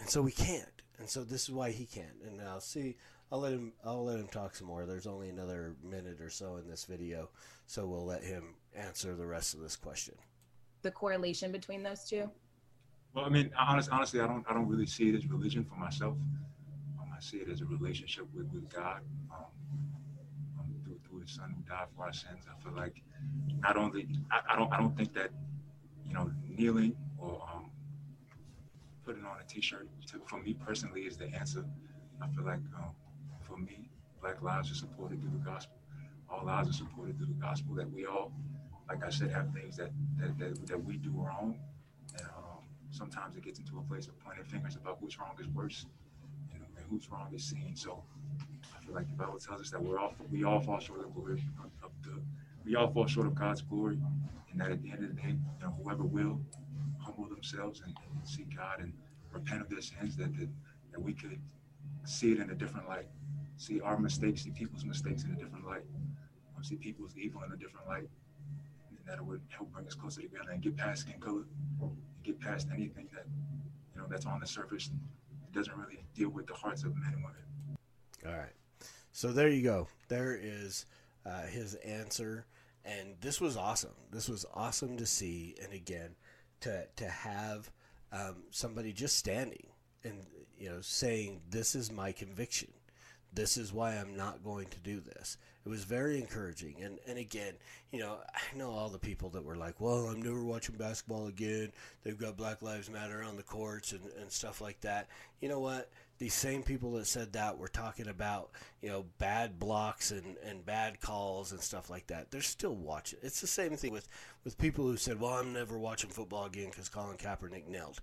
And 0.00 0.10
so 0.10 0.20
we 0.20 0.32
can't. 0.32 0.82
And 0.98 1.08
so 1.08 1.22
this 1.22 1.44
is 1.44 1.50
why 1.52 1.70
he 1.70 1.86
can't. 1.86 2.20
And 2.26 2.40
I'll 2.40 2.60
see. 2.60 2.96
I'll 3.30 3.38
let 3.38 3.52
him. 3.52 3.72
I'll 3.84 4.04
let 4.04 4.18
him 4.18 4.26
talk 4.26 4.56
some 4.56 4.66
more. 4.66 4.84
There's 4.84 5.06
only 5.06 5.28
another 5.28 5.76
minute 5.84 6.20
or 6.20 6.28
so 6.28 6.56
in 6.56 6.68
this 6.68 6.86
video, 6.86 7.30
so 7.66 7.86
we'll 7.86 8.04
let 8.04 8.24
him 8.24 8.56
answer 8.74 9.14
the 9.14 9.26
rest 9.26 9.54
of 9.54 9.60
this 9.60 9.76
question. 9.76 10.16
The 10.82 10.90
correlation 10.90 11.52
between 11.52 11.84
those 11.84 12.02
two. 12.02 12.28
Well, 13.14 13.26
I 13.26 13.28
mean, 13.28 13.50
honest, 13.58 13.90
honestly, 13.90 14.20
I 14.20 14.26
don't, 14.26 14.44
I 14.48 14.54
don't 14.54 14.68
really 14.68 14.86
see 14.86 15.10
it 15.10 15.14
as 15.14 15.26
religion 15.26 15.64
for 15.64 15.76
myself. 15.76 16.16
Um, 16.98 17.08
I 17.14 17.20
see 17.20 17.38
it 17.38 17.48
as 17.50 17.60
a 17.60 17.66
relationship 17.66 18.24
with, 18.34 18.50
with 18.52 18.70
God 18.70 19.00
um, 19.30 19.44
um, 20.58 20.66
through, 20.82 20.98
through 21.06 21.20
His 21.20 21.32
Son 21.32 21.54
who 21.54 21.62
died 21.68 21.88
for 21.94 22.04
our 22.04 22.12
sins. 22.12 22.44
I 22.48 22.62
feel 22.62 22.72
like 22.74 23.02
not 23.60 23.76
only, 23.76 24.08
I, 24.30 24.54
I 24.54 24.56
don't, 24.56 24.72
I 24.72 24.78
don't 24.78 24.96
think 24.96 25.12
that, 25.12 25.30
you 26.06 26.14
know, 26.14 26.30
kneeling 26.48 26.96
or 27.18 27.46
um, 27.52 27.70
putting 29.04 29.24
on 29.24 29.36
a 29.40 29.44
T-shirt 29.44 29.88
to, 30.06 30.20
for 30.26 30.40
me 30.40 30.54
personally 30.54 31.02
is 31.02 31.18
the 31.18 31.26
answer. 31.34 31.66
I 32.22 32.28
feel 32.28 32.44
like 32.44 32.60
um, 32.78 32.92
for 33.42 33.58
me, 33.58 33.90
Black 34.22 34.40
lives 34.40 34.70
are 34.70 34.74
supported 34.74 35.20
through 35.20 35.32
the 35.32 35.44
gospel. 35.44 35.76
All 36.30 36.46
lives 36.46 36.70
are 36.70 36.72
supported 36.72 37.18
through 37.18 37.26
the 37.26 37.40
gospel. 37.40 37.74
That 37.74 37.92
we 37.92 38.06
all, 38.06 38.32
like 38.88 39.04
I 39.04 39.10
said, 39.10 39.30
have 39.32 39.52
things 39.52 39.76
that 39.76 39.90
that, 40.18 40.38
that, 40.38 40.66
that 40.68 40.84
we 40.84 40.96
do 40.96 41.10
and 41.10 41.28
um, 41.28 41.56
sometimes 42.92 43.36
it 43.36 43.42
gets 43.42 43.58
into 43.58 43.78
a 43.78 43.82
place 43.82 44.06
of 44.06 44.18
pointing 44.20 44.44
fingers 44.44 44.76
about 44.76 44.98
who's 45.00 45.18
wrong 45.18 45.34
is 45.40 45.48
worse, 45.48 45.86
you 46.52 46.60
know, 46.60 46.66
and 46.76 46.84
who's 46.88 47.10
wrong 47.10 47.28
is 47.34 47.42
seen. 47.42 47.74
So 47.74 48.04
I 48.76 48.84
feel 48.84 48.94
like 48.94 49.08
the 49.08 49.16
Bible 49.16 49.38
tells 49.38 49.60
us 49.60 49.70
that 49.70 49.82
we're 49.82 49.98
all 49.98 50.14
we 50.30 50.44
all 50.44 50.60
fall 50.60 50.78
short 50.78 51.00
of 51.00 51.06
the 51.06 51.10
glory 51.12 51.42
of, 51.82 51.90
the 52.02 52.20
we 52.64 52.76
all 52.76 52.90
fall 52.92 53.06
short 53.06 53.26
of 53.26 53.34
God's 53.34 53.62
glory, 53.62 53.98
and 54.50 54.60
that 54.60 54.70
at 54.70 54.82
the 54.82 54.92
end 54.92 55.02
of 55.02 55.16
the 55.16 55.20
day, 55.20 55.30
you 55.30 55.66
know, 55.66 55.74
whoever 55.82 56.04
will 56.04 56.40
humble 57.00 57.26
themselves 57.28 57.82
and, 57.84 57.96
and 58.14 58.28
see 58.28 58.46
God 58.54 58.80
and 58.80 58.92
repent 59.32 59.62
of 59.62 59.68
their 59.68 59.80
sins, 59.80 60.16
that, 60.16 60.36
that 60.38 60.48
that 60.92 61.00
we 61.02 61.14
could 61.14 61.40
see 62.04 62.32
it 62.32 62.38
in 62.38 62.50
a 62.50 62.54
different 62.54 62.86
light, 62.88 63.08
see 63.56 63.80
our 63.80 63.98
mistakes, 63.98 64.42
see 64.42 64.50
people's 64.50 64.84
mistakes 64.84 65.24
in 65.24 65.32
a 65.32 65.36
different 65.36 65.66
light, 65.66 65.84
see 66.62 66.76
people's 66.76 67.16
evil 67.16 67.42
in 67.44 67.52
a 67.52 67.56
different 67.56 67.88
light, 67.88 68.08
and 68.88 68.98
that 69.06 69.24
would 69.24 69.40
help 69.48 69.72
bring 69.72 69.86
us 69.86 69.94
closer 69.94 70.20
together 70.20 70.50
and 70.52 70.62
get 70.62 70.76
past 70.76 71.02
skin 71.02 71.18
color, 71.18 71.42
get 72.22 72.40
past 72.40 72.68
anything 72.72 73.08
that 73.14 73.24
you 73.94 74.00
know 74.00 74.06
that's 74.08 74.26
on 74.26 74.40
the 74.40 74.46
surface. 74.46 74.90
It 75.44 75.54
doesn't 75.54 75.76
really 75.76 76.04
deal 76.14 76.30
with 76.30 76.46
the 76.46 76.54
hearts 76.54 76.84
of 76.84 76.94
men 76.96 77.12
and 77.14 77.24
women. 77.24 77.76
All 78.26 78.38
right. 78.38 78.52
So 79.12 79.32
there 79.32 79.48
you 79.48 79.62
go. 79.62 79.88
There 80.08 80.38
is 80.40 80.86
uh, 81.26 81.42
his 81.42 81.74
answer, 81.76 82.46
and 82.84 83.14
this 83.20 83.40
was 83.40 83.56
awesome. 83.56 83.94
This 84.10 84.28
was 84.28 84.46
awesome 84.54 84.96
to 84.96 85.06
see, 85.06 85.56
and 85.62 85.72
again, 85.72 86.16
to 86.60 86.86
to 86.96 87.08
have 87.08 87.70
um, 88.12 88.44
somebody 88.50 88.92
just 88.92 89.16
standing 89.16 89.66
and 90.04 90.26
you 90.58 90.70
know 90.70 90.80
saying, 90.80 91.42
"This 91.50 91.74
is 91.74 91.92
my 91.92 92.12
conviction. 92.12 92.72
This 93.32 93.56
is 93.56 93.72
why 93.72 93.94
I'm 93.94 94.16
not 94.16 94.44
going 94.44 94.68
to 94.68 94.78
do 94.80 95.00
this." 95.00 95.36
It 95.64 95.68
was 95.68 95.84
very 95.84 96.18
encouraging, 96.18 96.82
and 96.82 96.98
and 97.06 97.18
again, 97.18 97.54
you 97.90 98.00
know, 98.00 98.18
I 98.34 98.56
know 98.56 98.70
all 98.70 98.88
the 98.88 98.98
people 98.98 99.30
that 99.30 99.44
were 99.44 99.56
like, 99.56 99.80
"Well, 99.80 100.06
I'm 100.08 100.22
never 100.22 100.42
watching 100.42 100.76
basketball 100.76 101.26
again." 101.26 101.72
They've 102.02 102.18
got 102.18 102.36
Black 102.36 102.62
Lives 102.62 102.90
Matter 102.90 103.22
on 103.22 103.36
the 103.36 103.42
courts 103.42 103.92
and 103.92 104.04
and 104.20 104.30
stuff 104.30 104.60
like 104.60 104.80
that. 104.80 105.08
You 105.40 105.48
know 105.48 105.60
what? 105.60 105.90
these 106.22 106.34
same 106.34 106.62
people 106.62 106.92
that 106.92 107.04
said 107.04 107.32
that 107.32 107.58
were 107.58 107.66
talking 107.66 108.06
about 108.06 108.50
you 108.80 108.88
know 108.88 109.04
bad 109.18 109.58
blocks 109.58 110.12
and, 110.12 110.36
and 110.44 110.64
bad 110.64 111.00
calls 111.00 111.50
and 111.50 111.60
stuff 111.60 111.90
like 111.90 112.06
that 112.06 112.30
they're 112.30 112.40
still 112.40 112.76
watching 112.76 113.18
it's 113.22 113.40
the 113.40 113.46
same 113.48 113.76
thing 113.76 113.92
with 113.92 114.06
with 114.44 114.56
people 114.56 114.84
who 114.84 114.96
said 114.96 115.18
well 115.18 115.32
i'm 115.32 115.52
never 115.52 115.76
watching 115.80 116.10
football 116.10 116.44
again 116.44 116.70
because 116.70 116.88
colin 116.88 117.16
kaepernick 117.16 117.66
knelt 117.66 118.00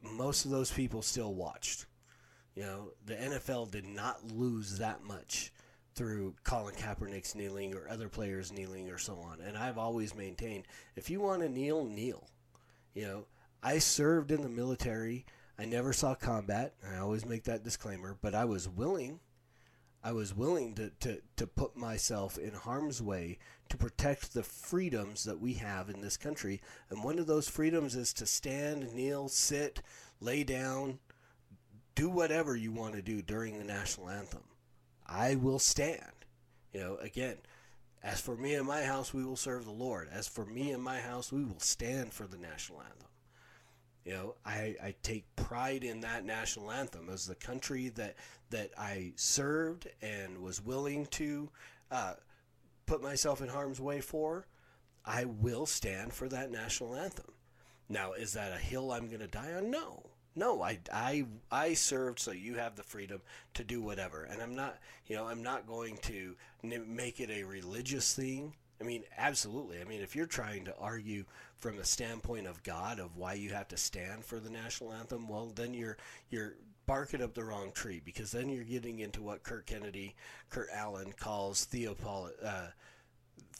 most 0.00 0.44
of 0.44 0.52
those 0.52 0.70
people 0.70 1.02
still 1.02 1.34
watched 1.34 1.86
you 2.54 2.62
know 2.62 2.92
the 3.06 3.14
nfl 3.14 3.70
did 3.70 3.86
not 3.86 4.32
lose 4.32 4.78
that 4.78 5.02
much 5.02 5.52
through 5.94 6.34
colin 6.44 6.74
kaepernick's 6.74 7.34
kneeling 7.34 7.74
or 7.74 7.88
other 7.88 8.08
players 8.08 8.52
kneeling 8.52 8.90
or 8.90 8.98
so 8.98 9.14
on 9.18 9.40
and 9.40 9.56
i've 9.56 9.78
always 9.78 10.14
maintained 10.14 10.64
if 10.96 11.10
you 11.10 11.20
want 11.20 11.42
to 11.42 11.48
kneel 11.48 11.84
kneel 11.84 12.28
you 12.94 13.02
know 13.02 13.24
i 13.62 13.78
served 13.78 14.30
in 14.30 14.42
the 14.42 14.48
military 14.48 15.24
I 15.60 15.66
never 15.66 15.92
saw 15.92 16.14
combat. 16.14 16.72
I 16.90 16.96
always 16.96 17.26
make 17.26 17.44
that 17.44 17.62
disclaimer, 17.62 18.16
but 18.22 18.34
I 18.34 18.46
was 18.46 18.66
willing. 18.66 19.20
I 20.02 20.12
was 20.12 20.34
willing 20.34 20.74
to, 20.76 20.88
to, 21.00 21.20
to 21.36 21.46
put 21.46 21.76
myself 21.76 22.38
in 22.38 22.54
harm's 22.54 23.02
way 23.02 23.36
to 23.68 23.76
protect 23.76 24.32
the 24.32 24.42
freedoms 24.42 25.24
that 25.24 25.38
we 25.38 25.52
have 25.54 25.90
in 25.90 26.00
this 26.00 26.16
country. 26.16 26.62
And 26.88 27.04
one 27.04 27.18
of 27.18 27.26
those 27.26 27.50
freedoms 27.50 27.94
is 27.94 28.14
to 28.14 28.24
stand, 28.24 28.94
kneel, 28.94 29.28
sit, 29.28 29.82
lay 30.18 30.44
down, 30.44 30.98
do 31.94 32.08
whatever 32.08 32.56
you 32.56 32.72
want 32.72 32.94
to 32.94 33.02
do 33.02 33.22
during 33.22 33.58
the 33.58 33.64
national 33.64 34.08
anthem. 34.10 34.42
I 35.06 35.34
will 35.34 35.58
stand. 35.58 36.24
You 36.72 36.80
know, 36.80 36.96
again, 36.96 37.36
as 38.02 38.20
for 38.20 38.36
me 38.36 38.54
and 38.54 38.66
my 38.66 38.82
house, 38.82 39.12
we 39.12 39.24
will 39.24 39.36
serve 39.36 39.64
the 39.64 39.70
Lord. 39.70 40.08
As 40.10 40.26
for 40.26 40.46
me 40.46 40.70
and 40.70 40.82
my 40.82 41.00
house, 41.00 41.32
we 41.32 41.44
will 41.44 41.60
stand 41.60 42.12
for 42.12 42.26
the 42.26 42.38
national 42.38 42.80
anthem. 42.80 43.08
You 44.04 44.12
know, 44.14 44.34
I, 44.46 44.76
I 44.82 44.94
take 45.02 45.24
pride 45.36 45.84
in 45.84 46.00
that 46.00 46.24
national 46.24 46.70
anthem 46.70 47.10
as 47.10 47.26
the 47.26 47.34
country 47.34 47.90
that 47.90 48.16
that 48.48 48.70
I 48.78 49.12
served 49.16 49.88
and 50.00 50.38
was 50.38 50.64
willing 50.64 51.06
to 51.06 51.50
uh, 51.90 52.14
put 52.86 53.02
myself 53.02 53.42
in 53.42 53.48
harm's 53.48 53.80
way 53.80 54.00
for. 54.00 54.46
I 55.04 55.26
will 55.26 55.66
stand 55.66 56.12
for 56.12 56.28
that 56.28 56.50
national 56.50 56.94
anthem. 56.94 57.32
Now, 57.88 58.12
is 58.12 58.32
that 58.32 58.52
a 58.52 58.58
hill 58.58 58.90
I'm 58.90 59.08
going 59.08 59.20
to 59.20 59.26
die 59.26 59.52
on? 59.52 59.70
No, 59.70 60.09
no. 60.40 60.62
I, 60.62 60.78
I, 60.92 61.26
I 61.52 61.74
served, 61.74 62.18
so 62.18 62.32
you 62.32 62.54
have 62.56 62.74
the 62.74 62.82
freedom 62.82 63.20
to 63.54 63.62
do 63.62 63.80
whatever. 63.82 64.24
And 64.24 64.42
I'm 64.42 64.56
not, 64.56 64.78
you 65.06 65.14
know, 65.14 65.26
I'm 65.26 65.42
not 65.42 65.66
going 65.66 65.98
to 65.98 66.34
make 66.62 67.20
it 67.20 67.30
a 67.30 67.44
religious 67.44 68.14
thing. 68.14 68.54
I 68.80 68.84
mean, 68.84 69.04
absolutely. 69.18 69.80
I 69.80 69.84
mean, 69.84 70.00
if 70.00 70.16
you're 70.16 70.26
trying 70.26 70.64
to 70.64 70.76
argue 70.78 71.24
from 71.58 71.76
the 71.76 71.84
standpoint 71.84 72.46
of 72.46 72.62
God 72.62 72.98
of 72.98 73.16
why 73.16 73.34
you 73.34 73.50
have 73.50 73.68
to 73.68 73.76
stand 73.76 74.24
for 74.24 74.40
the 74.40 74.48
national 74.48 74.94
anthem, 74.94 75.28
well, 75.28 75.52
then 75.54 75.74
you're 75.74 75.98
you're 76.30 76.54
barking 76.86 77.22
up 77.22 77.34
the 77.34 77.44
wrong 77.44 77.70
tree 77.72 78.00
because 78.02 78.32
then 78.32 78.48
you're 78.48 78.64
getting 78.64 79.00
into 79.00 79.22
what 79.22 79.42
Kurt 79.42 79.66
Kennedy, 79.66 80.16
Kurt 80.48 80.68
Allen 80.74 81.12
calls 81.12 81.66
theopol- 81.70 82.32
uh, 82.42 82.68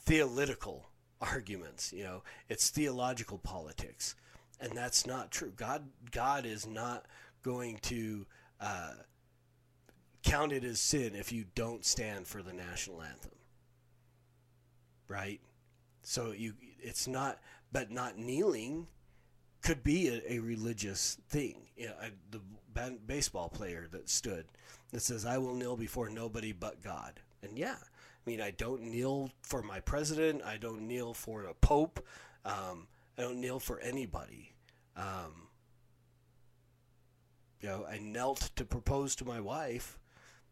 theological 0.04 0.86
arguments. 1.20 1.92
You 1.92 2.04
know, 2.04 2.22
it's 2.48 2.70
theological 2.70 3.38
politics, 3.38 4.14
and 4.60 4.72
that's 4.72 5.06
not 5.06 5.30
true. 5.30 5.52
God, 5.56 5.84
God 6.10 6.46
is 6.46 6.66
not 6.66 7.06
going 7.42 7.78
to 7.82 8.26
uh, 8.60 8.92
count 10.22 10.52
it 10.52 10.64
as 10.64 10.80
sin 10.80 11.14
if 11.14 11.32
you 11.32 11.44
don't 11.54 11.84
stand 11.84 12.26
for 12.26 12.42
the 12.42 12.52
national 12.52 13.02
anthem 13.02 13.32
right? 15.10 15.40
So 16.02 16.30
you, 16.30 16.54
it's 16.78 17.06
not, 17.06 17.40
but 17.72 17.90
not 17.90 18.16
kneeling 18.16 18.86
could 19.60 19.82
be 19.82 20.08
a, 20.08 20.22
a 20.32 20.38
religious 20.38 21.18
thing. 21.28 21.66
You 21.76 21.88
know, 21.88 21.94
the 22.30 22.40
baseball 23.06 23.50
player 23.50 23.88
that 23.90 24.08
stood 24.08 24.46
that 24.92 25.00
says, 25.00 25.26
"I 25.26 25.36
will 25.36 25.54
kneel 25.54 25.76
before 25.76 26.08
nobody 26.08 26.52
but 26.52 26.82
God." 26.82 27.20
And 27.42 27.58
yeah, 27.58 27.76
I 27.80 28.30
mean, 28.30 28.40
I 28.40 28.52
don't 28.52 28.82
kneel 28.82 29.30
for 29.42 29.62
my 29.62 29.80
president. 29.80 30.42
I 30.42 30.56
don't 30.56 30.86
kneel 30.86 31.12
for 31.12 31.44
a 31.44 31.54
pope. 31.54 32.06
Um, 32.44 32.86
I 33.18 33.22
don't 33.22 33.40
kneel 33.40 33.60
for 33.60 33.80
anybody. 33.80 34.49
Um, 35.00 35.48
you 37.60 37.68
know, 37.68 37.86
I 37.90 37.98
knelt 37.98 38.50
to 38.56 38.64
propose 38.64 39.14
to 39.16 39.24
my 39.24 39.40
wife. 39.40 39.98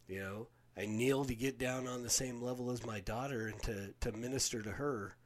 You 0.07 0.21
know, 0.21 0.49
I 0.77 0.87
kneel 0.87 1.25
to 1.25 1.35
get 1.35 1.59
down 1.59 1.87
on 1.87 2.03
the 2.03 2.11
same 2.11 2.41
level 2.41 2.71
as 2.71 2.87
my 2.87 3.01
daughter 3.01 3.49
and 3.49 3.63
to, 3.63 3.95
to 4.01 4.17
minister 4.17 4.63
to 4.63 4.71
her. 4.71 5.17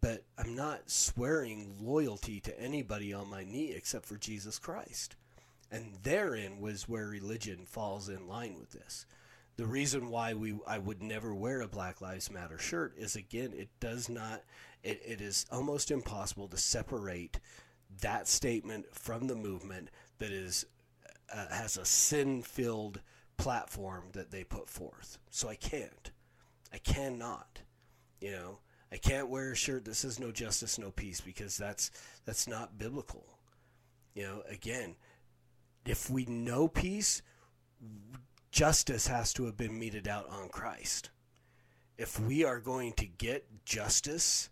But 0.00 0.24
I'm 0.38 0.54
not 0.54 0.90
swearing 0.90 1.76
loyalty 1.80 2.40
to 2.40 2.60
anybody 2.60 3.12
on 3.12 3.28
my 3.28 3.44
knee 3.44 3.72
except 3.72 4.06
for 4.06 4.16
Jesus 4.16 4.58
Christ. 4.58 5.16
And 5.70 5.96
therein 6.02 6.60
was 6.60 6.88
where 6.88 7.06
religion 7.06 7.66
falls 7.66 8.08
in 8.08 8.26
line 8.26 8.56
with 8.58 8.70
this. 8.70 9.04
The 9.56 9.66
reason 9.66 10.08
why 10.08 10.32
we 10.32 10.58
I 10.66 10.78
would 10.78 11.02
never 11.02 11.34
wear 11.34 11.60
a 11.60 11.68
Black 11.68 12.00
Lives 12.00 12.30
Matter 12.30 12.58
shirt 12.58 12.94
is 12.96 13.14
again 13.14 13.52
it 13.54 13.68
does 13.78 14.08
not 14.08 14.42
it, 14.82 15.02
it 15.04 15.20
is 15.20 15.44
almost 15.52 15.90
impossible 15.90 16.48
to 16.48 16.56
separate 16.56 17.38
that 18.00 18.28
statement 18.28 18.86
from 18.92 19.26
the 19.26 19.36
movement 19.36 19.90
that 20.18 20.30
is 20.30 20.64
uh, 21.32 21.46
has 21.50 21.76
a 21.76 21.84
sin 21.84 22.42
filled 22.42 23.00
platform 23.36 24.04
that 24.12 24.30
they 24.30 24.44
put 24.44 24.68
forth. 24.68 25.18
So 25.30 25.48
I 25.48 25.54
can't. 25.54 26.10
I 26.72 26.78
cannot. 26.78 27.62
You 28.20 28.32
know, 28.32 28.58
I 28.92 28.96
can't 28.96 29.28
wear 29.28 29.52
a 29.52 29.56
shirt 29.56 29.84
that 29.86 29.94
says 29.94 30.18
no 30.20 30.30
justice, 30.30 30.78
no 30.78 30.90
peace 30.90 31.20
because 31.20 31.56
that's 31.56 31.90
that's 32.24 32.48
not 32.48 32.78
biblical. 32.78 33.38
You 34.14 34.24
know, 34.24 34.42
again, 34.48 34.96
if 35.86 36.10
we 36.10 36.26
know 36.26 36.68
peace, 36.68 37.22
justice 38.50 39.06
has 39.06 39.32
to 39.34 39.46
have 39.46 39.56
been 39.56 39.78
meted 39.78 40.08
out 40.08 40.28
on 40.28 40.48
Christ. 40.48 41.10
If 41.96 42.18
we 42.18 42.44
are 42.44 42.60
going 42.60 42.94
to 42.94 43.06
get 43.06 43.64
justice 43.64 44.50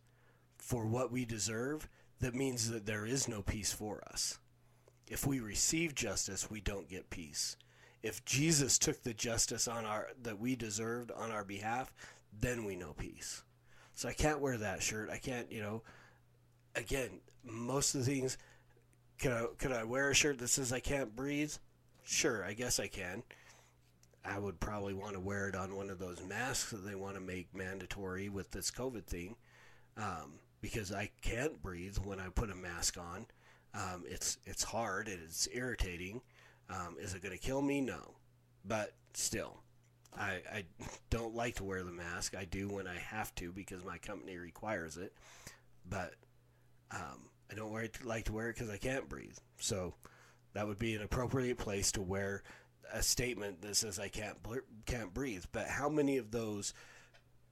for 0.59 0.87
what 0.87 1.11
we 1.11 1.24
deserve, 1.24 1.88
that 2.20 2.35
means 2.35 2.70
that 2.70 2.87
there 2.87 3.07
is 3.07 3.28
no 3.28 3.42
peace 3.42 3.72
for 3.72 4.02
us. 4.11 4.38
If 5.09 5.26
we 5.26 5.40
receive 5.40 5.94
justice, 5.94 6.50
we 6.50 6.61
don't 6.61 6.88
get 6.88 7.11
peace. 7.11 7.57
If 8.02 8.24
Jesus 8.24 8.78
took 8.78 9.02
the 9.02 9.14
justice 9.14 9.66
on 9.66 9.85
our 9.85 10.09
that 10.22 10.38
we 10.38 10.54
deserved 10.54 11.11
on 11.11 11.31
our 11.31 11.44
behalf, 11.44 11.92
then 12.38 12.64
we 12.64 12.76
know 12.76 12.92
peace. 12.92 13.42
So 13.94 14.09
I 14.09 14.12
can't 14.12 14.40
wear 14.40 14.57
that 14.59 14.83
shirt. 14.83 15.11
I 15.11 15.18
can't, 15.18 15.50
you 15.50 15.61
know, 15.61 15.83
again, 16.76 17.20
most 17.42 17.94
of 17.94 18.04
the 18.04 18.11
things 18.11 18.38
could 19.18 19.33
I 19.33 19.46
could 19.59 19.72
I 19.72 19.85
wear 19.85 20.11
a 20.11 20.14
shirt 20.14 20.38
that 20.38 20.48
says 20.48 20.72
I 20.72 20.81
can't 20.81 21.16
breathe? 21.16 21.52
Sure, 22.04 22.44
I 22.44 22.52
guess 22.52 22.78
I 22.78 22.87
can. 22.87 23.22
I 24.24 24.38
would 24.38 24.61
probably 24.61 24.94
want 24.94 25.14
to 25.14 25.20
wear 25.20 25.48
it 25.48 25.57
on 25.57 25.76
one 25.76 25.90
of 25.90 25.98
those 25.98 26.22
masks 26.22 26.70
that 26.70 26.85
they 26.85 26.94
want 26.94 27.14
to 27.14 27.20
make 27.20 27.54
mandatory 27.54 28.28
with 28.28 28.50
this 28.50 28.70
COVID 28.70 29.04
thing, 29.04 29.37
um, 29.96 30.35
because 30.61 30.92
I 30.92 31.11
can't 31.23 31.62
breathe 31.62 31.99
when 31.99 32.21
I 32.21 32.29
put 32.29 32.51
a 32.51 32.55
mask 32.55 32.99
on. 32.99 33.27
Um, 33.75 34.05
it's 34.07 34.38
it's 34.44 34.64
hard. 34.64 35.09
and 35.09 35.21
It's 35.23 35.49
irritating. 35.53 36.21
Um, 36.71 36.97
is 37.01 37.14
it 37.14 37.23
going 37.23 37.37
to 37.37 37.42
kill 37.42 37.62
me? 37.62 37.81
No, 37.81 38.16
but 38.64 38.92
still, 39.14 39.61
I, 40.16 40.40
I 40.53 40.64
don't 41.11 41.35
like 41.35 41.57
to 41.57 41.64
wear 41.64 41.83
the 41.83 41.92
mask. 41.92 42.35
I 42.37 42.44
do 42.44 42.68
when 42.68 42.87
I 42.87 42.97
have 42.97 43.35
to 43.37 43.53
because 43.53 43.85
my 43.85 43.99
company 43.99 44.37
requires 44.37 44.97
it, 44.97 45.14
but 45.88 46.14
um, 46.90 47.31
I 47.51 47.55
don't 47.55 47.73
wear 47.73 47.85
it, 47.85 48.05
like 48.05 48.25
to 48.27 48.33
wear 48.33 48.51
it 48.51 48.57
because 48.57 48.71
I 48.71 48.77
can't 48.77 49.09
breathe. 49.09 49.37
So 49.61 49.94
that 50.55 50.66
would 50.66 50.79
be 50.79 50.94
an 50.94 51.03
appropriate 51.03 51.59
place 51.59 51.92
to 51.92 52.03
wear 52.03 52.42
a 52.92 53.03
statement 53.03 53.62
that 53.62 53.77
says 53.77 53.99
I 53.99 54.09
can't 54.09 54.38
can't 54.87 55.12
breathe. 55.12 55.44
But 55.53 55.68
how 55.68 55.88
many 55.88 56.16
of 56.16 56.31
those 56.31 56.73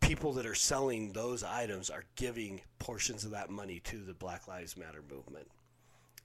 people 0.01 0.33
that 0.35 0.47
are 0.47 0.55
selling 0.55 1.13
those 1.13 1.43
items 1.43 1.91
are 1.91 2.05
giving 2.17 2.61
portions 2.79 3.25
of 3.25 3.31
that 3.33 3.51
money 3.51 3.81
to 3.81 3.99
the 3.99 4.15
Black 4.15 4.49
Lives 4.49 4.77
Matter 4.77 5.03
movement? 5.11 5.49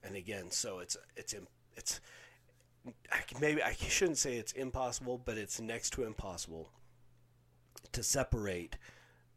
And 0.04 0.16
again, 0.16 0.50
so 0.50 0.78
it's 0.78 0.96
it's 1.16 1.34
it's 1.76 2.00
maybe 3.40 3.62
I 3.62 3.72
shouldn't 3.72 4.18
say 4.18 4.36
it's 4.36 4.52
impossible, 4.52 5.20
but 5.24 5.38
it's 5.38 5.60
next 5.60 5.90
to 5.94 6.04
impossible 6.04 6.70
to 7.92 8.02
separate 8.02 8.76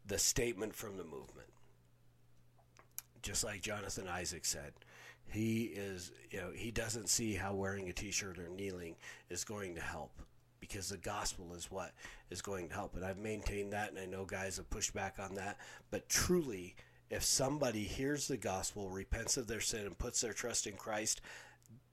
the 0.06 0.18
statement 0.18 0.74
from 0.74 0.96
the 0.96 1.04
movement. 1.04 1.48
Just 3.22 3.44
like 3.44 3.60
Jonathan 3.60 4.06
Isaac 4.08 4.44
said, 4.44 4.72
he 5.28 5.64
is, 5.64 6.12
you 6.30 6.38
know, 6.38 6.50
he 6.54 6.70
doesn't 6.70 7.08
see 7.08 7.34
how 7.34 7.54
wearing 7.54 7.88
a 7.88 7.92
t-shirt 7.92 8.38
or 8.38 8.48
kneeling 8.48 8.96
is 9.28 9.44
going 9.44 9.74
to 9.74 9.80
help 9.80 10.12
because 10.60 10.88
the 10.88 10.96
gospel 10.96 11.54
is 11.54 11.70
what 11.70 11.92
is 12.30 12.42
going 12.42 12.68
to 12.68 12.74
help. 12.74 12.96
And 12.96 13.04
I've 13.04 13.18
maintained 13.18 13.72
that, 13.72 13.90
and 13.90 13.98
I 13.98 14.06
know 14.06 14.24
guys 14.24 14.56
have 14.56 14.70
pushed 14.70 14.94
back 14.94 15.16
on 15.18 15.34
that. 15.34 15.58
But 15.90 16.08
truly, 16.08 16.74
if 17.10 17.22
somebody 17.22 17.84
hears 17.84 18.28
the 18.28 18.36
gospel, 18.36 18.88
repents 18.88 19.36
of 19.36 19.46
their 19.46 19.60
sin, 19.60 19.86
and 19.86 19.98
puts 19.98 20.20
their 20.20 20.32
trust 20.32 20.66
in 20.66 20.74
Christ, 20.74 21.20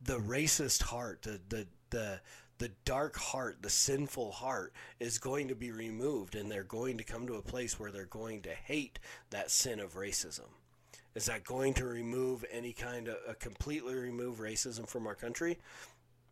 the 0.02 0.19
racist 0.19 0.84
heart, 0.84 1.21
the 1.21 1.39
the 1.49 1.67
the 1.89 2.21
the 2.60 2.71
dark 2.86 3.17
heart, 3.17 3.58
the 3.62 3.69
sinful 3.69 4.32
heart 4.32 4.73
is 4.99 5.17
going 5.17 5.47
to 5.47 5.56
be 5.56 5.71
removed 5.71 6.36
and 6.36 6.49
they're 6.49 6.63
going 6.63 6.97
to 6.97 7.04
come 7.04 7.28
to 7.28 7.36
a 7.36 7.41
place 7.41 7.80
where 7.80 7.91
they're 7.91 8.06
going 8.06 8.41
to 8.43 8.54
hate 8.54 8.99
that 9.32 9.52
sin 9.52 9.80
of 9.80 9.95
racism. 9.95 10.47
Is 11.15 11.26
that 11.26 11.43
going 11.43 11.73
to 11.76 11.86
remove 11.86 12.43
any 12.52 12.73
kind 12.73 13.08
of 13.08 13.17
uh, 13.28 13.34
completely 13.39 13.95
remove 13.95 14.38
racism 14.38 14.88
from 14.88 15.06
our 15.06 15.13
country? 15.13 15.60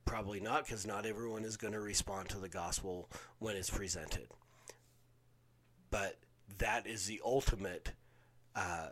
Probably 0.05 0.39
not 0.39 0.65
because 0.65 0.85
not 0.85 1.05
everyone 1.05 1.43
is 1.43 1.57
going 1.57 1.73
to 1.73 1.79
respond 1.79 2.29
to 2.29 2.37
the 2.37 2.49
gospel 2.49 3.09
when 3.39 3.55
it's 3.55 3.69
presented. 3.69 4.27
But 5.89 6.17
that 6.57 6.87
is 6.87 7.05
the 7.05 7.21
ultimate 7.23 7.91
uh, 8.55 8.89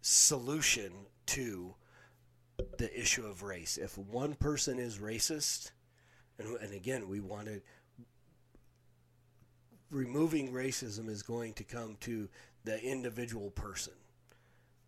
solution 0.00 0.92
to 1.26 1.74
the 2.78 2.98
issue 2.98 3.26
of 3.26 3.42
race. 3.42 3.76
If 3.76 3.98
one 3.98 4.34
person 4.34 4.78
is 4.78 4.98
racist, 4.98 5.72
and, 6.38 6.56
and 6.58 6.74
again, 6.74 7.08
we 7.08 7.20
wanted 7.20 7.62
removing 9.90 10.52
racism 10.52 11.08
is 11.08 11.22
going 11.22 11.52
to 11.52 11.64
come 11.64 11.96
to 12.00 12.28
the 12.64 12.82
individual 12.82 13.50
person. 13.50 13.92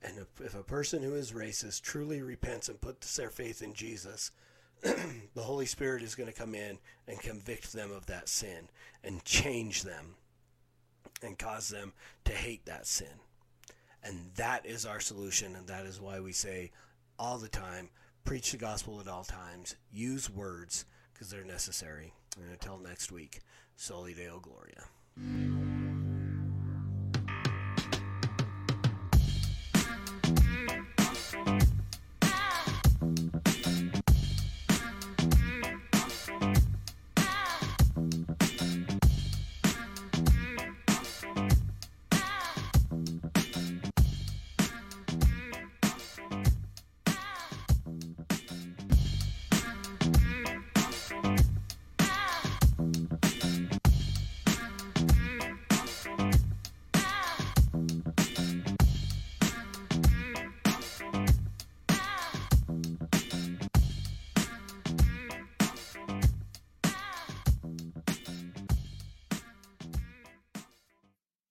And 0.02 0.18
if, 0.18 0.40
if 0.40 0.54
a 0.54 0.62
person 0.62 1.02
who 1.02 1.14
is 1.14 1.32
racist 1.32 1.82
truly 1.82 2.22
repents 2.22 2.68
and 2.68 2.80
puts 2.80 3.16
their 3.16 3.30
faith 3.30 3.62
in 3.62 3.74
Jesus, 3.74 4.30
the 5.34 5.42
Holy 5.42 5.66
Spirit 5.66 6.02
is 6.02 6.14
going 6.14 6.30
to 6.30 6.38
come 6.38 6.54
in 6.54 6.78
and 7.08 7.18
convict 7.18 7.72
them 7.72 7.90
of 7.90 8.06
that 8.06 8.28
sin 8.28 8.68
and 9.02 9.24
change 9.24 9.82
them 9.82 10.14
and 11.22 11.38
cause 11.38 11.68
them 11.68 11.92
to 12.24 12.32
hate 12.32 12.66
that 12.66 12.86
sin. 12.86 13.20
And 14.02 14.30
that 14.36 14.66
is 14.66 14.84
our 14.84 15.00
solution, 15.00 15.56
and 15.56 15.66
that 15.68 15.86
is 15.86 16.00
why 16.00 16.20
we 16.20 16.32
say 16.32 16.70
all 17.18 17.38
the 17.38 17.48
time 17.48 17.88
preach 18.24 18.52
the 18.52 18.58
gospel 18.58 19.00
at 19.00 19.08
all 19.08 19.24
times, 19.24 19.76
use 19.92 20.28
words 20.28 20.84
because 21.12 21.30
they're 21.30 21.44
necessary. 21.44 22.12
And 22.36 22.50
until 22.50 22.78
next 22.78 23.12
week, 23.12 23.40
Soli 23.76 24.14
Deo 24.14 24.40
Gloria. 24.40 25.63